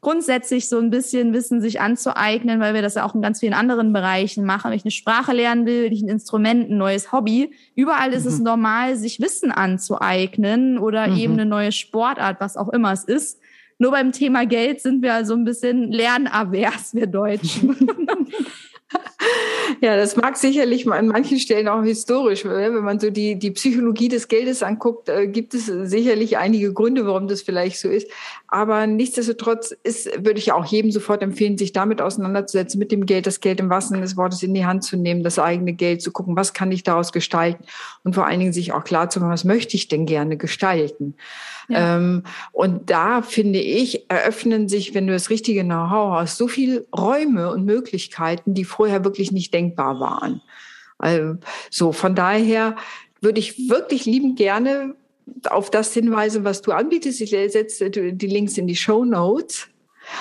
[0.00, 3.54] grundsätzlich so ein bisschen Wissen sich anzueignen, weil wir das ja auch in ganz vielen
[3.54, 4.70] anderen Bereichen machen.
[4.70, 7.50] Wenn ich eine Sprache lernen will, will ich ein Instrument, ein neues Hobby.
[7.74, 8.30] Überall ist mhm.
[8.30, 11.16] es normal, sich Wissen anzueignen oder mhm.
[11.16, 13.40] eben eine neue Sportart, was auch immer es ist.
[13.80, 17.76] Nur beim Thema Geld sind wir also ein bisschen lernavers, wir Deutschen.
[19.80, 24.08] Ja, das mag sicherlich an manchen Stellen auch historisch, wenn man so die, die Psychologie
[24.08, 28.10] des Geldes anguckt, äh, gibt es sicherlich einige Gründe, warum das vielleicht so ist.
[28.48, 33.26] Aber nichtsdestotrotz ist, würde ich auch jedem sofort empfehlen, sich damit auseinanderzusetzen, mit dem Geld,
[33.26, 36.10] das Geld im Sinne des Wortes in die Hand zu nehmen, das eigene Geld zu
[36.10, 37.64] gucken, was kann ich daraus gestalten
[38.02, 41.14] und vor allen Dingen sich auch klar zu machen, was möchte ich denn gerne gestalten.
[41.68, 41.96] Ja.
[41.96, 46.86] Ähm, und da finde ich, eröffnen sich, wenn du das richtige Know-how hast, so viele
[46.96, 50.40] Räume und Möglichkeiten, die vorher wirklich nicht denkbar waren.
[50.98, 51.36] Also,
[51.70, 52.76] so, von daher
[53.20, 54.94] würde ich wirklich lieben gerne
[55.50, 57.20] auf das hinweisen, was du anbietest.
[57.20, 59.68] Ich setze die Links in die Show Notes.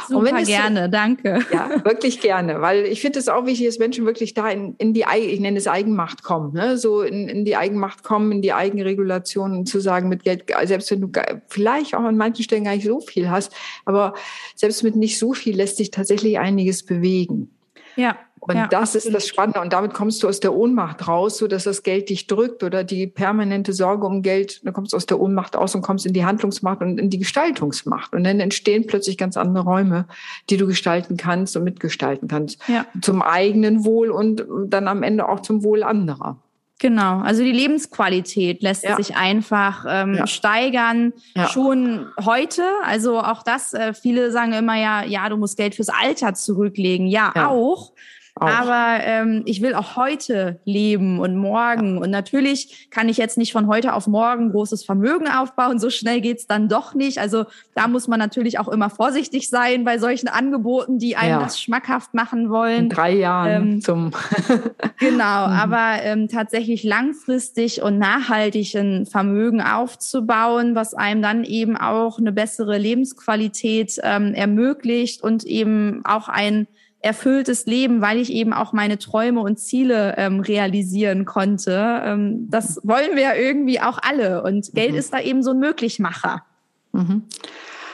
[0.08, 1.40] Super gerne, so, danke.
[1.52, 4.94] Ja, wirklich gerne, weil ich finde es auch wichtig, dass Menschen wirklich da in, in
[4.94, 6.78] die, ich nenne es Eigenmacht kommen, ne?
[6.78, 11.02] so in, in die Eigenmacht kommen, in die Eigenregulation zu sagen, mit Geld, selbst wenn
[11.02, 11.12] du
[11.48, 13.54] vielleicht auch an manchen Stellen gar nicht so viel hast,
[13.86, 14.14] aber
[14.56, 17.57] selbst mit nicht so viel lässt sich tatsächlich einiges bewegen.
[17.98, 18.16] Ja.
[18.40, 19.60] Und ja, das ist das Spannende.
[19.60, 22.84] Und damit kommst du aus der Ohnmacht raus, so dass das Geld dich drückt oder
[22.84, 24.66] die permanente Sorge um Geld.
[24.66, 27.18] Dann kommst du aus der Ohnmacht aus und kommst in die Handlungsmacht und in die
[27.18, 28.14] Gestaltungsmacht.
[28.14, 30.08] Und dann entstehen plötzlich ganz andere Räume,
[30.50, 32.62] die du gestalten kannst und mitgestalten kannst.
[32.68, 32.86] Ja.
[33.02, 36.38] Zum eigenen Wohl und dann am Ende auch zum Wohl anderer.
[36.80, 38.96] Genau, also die Lebensqualität lässt ja.
[38.98, 40.28] sich einfach ähm, ja.
[40.28, 41.48] steigern, ja.
[41.48, 42.64] schon heute.
[42.84, 47.08] Also auch das, äh, viele sagen immer ja, ja, du musst Geld fürs Alter zurücklegen.
[47.08, 47.94] Ja, auch.
[48.40, 48.48] Auch.
[48.48, 51.96] Aber ähm, ich will auch heute leben und morgen.
[51.96, 52.02] Ja.
[52.02, 55.80] Und natürlich kann ich jetzt nicht von heute auf morgen großes Vermögen aufbauen.
[55.80, 57.18] So schnell geht's dann doch nicht.
[57.18, 61.40] Also da muss man natürlich auch immer vorsichtig sein bei solchen Angeboten, die einem ja.
[61.40, 62.84] das schmackhaft machen wollen.
[62.84, 64.12] In drei Jahren ähm, zum.
[65.00, 65.54] genau, mhm.
[65.54, 72.32] aber ähm, tatsächlich langfristig und nachhaltig ein Vermögen aufzubauen, was einem dann eben auch eine
[72.32, 76.68] bessere Lebensqualität ähm, ermöglicht und eben auch ein
[77.02, 82.02] erfülltes Leben, weil ich eben auch meine Träume und Ziele ähm, realisieren konnte.
[82.04, 84.44] Ähm, das wollen wir ja irgendwie auch alle.
[84.44, 84.98] Und Geld mhm.
[84.98, 86.44] ist da eben so ein Möglichmacher.
[86.94, 87.24] Mhm.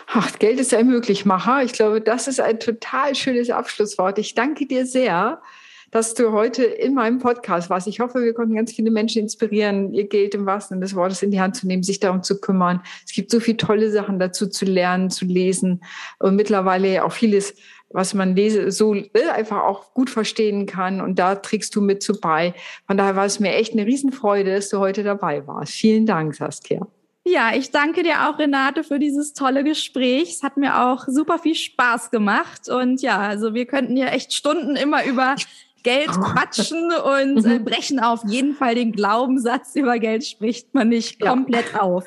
[0.07, 1.63] Ach, Geld ist ein Möglichmacher.
[1.63, 4.19] Ich glaube, das ist ein total schönes Abschlusswort.
[4.19, 5.41] Ich danke dir sehr,
[5.93, 7.87] dass du heute in meinem Podcast warst.
[7.87, 11.21] Ich hoffe, wir konnten ganz viele Menschen inspirieren, ihr Geld im wahrsten Sinne des Wortes
[11.21, 12.81] in die Hand zu nehmen, sich darum zu kümmern.
[13.05, 15.81] Es gibt so viele tolle Sachen dazu zu lernen, zu lesen
[16.17, 17.53] und mittlerweile auch vieles
[17.93, 20.99] was man lese, so äh, einfach auch gut verstehen kann.
[20.99, 22.53] Und da trägst du mit zu bei.
[22.87, 25.73] Von daher war es mir echt eine Riesenfreude, dass du heute dabei warst.
[25.73, 26.87] Vielen Dank, Saskia.
[27.25, 30.31] Ja, ich danke dir auch, Renate, für dieses tolle Gespräch.
[30.31, 32.67] Es hat mir auch super viel Spaß gemacht.
[32.67, 35.35] Und ja, also wir könnten ja echt Stunden immer über
[35.83, 37.65] Geld quatschen und äh, mhm.
[37.65, 41.81] brechen auf jeden Fall den Glaubenssatz, über Geld spricht man nicht komplett ja.
[41.81, 42.05] auf.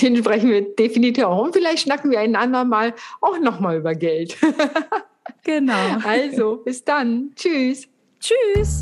[0.00, 1.44] Den sprechen wir definitiv auch.
[1.44, 4.36] Und vielleicht schnacken wir ein andermal auch nochmal über Geld.
[5.44, 5.98] genau.
[6.04, 7.32] Also, bis dann.
[7.36, 7.88] Tschüss.
[8.20, 8.80] Tschüss.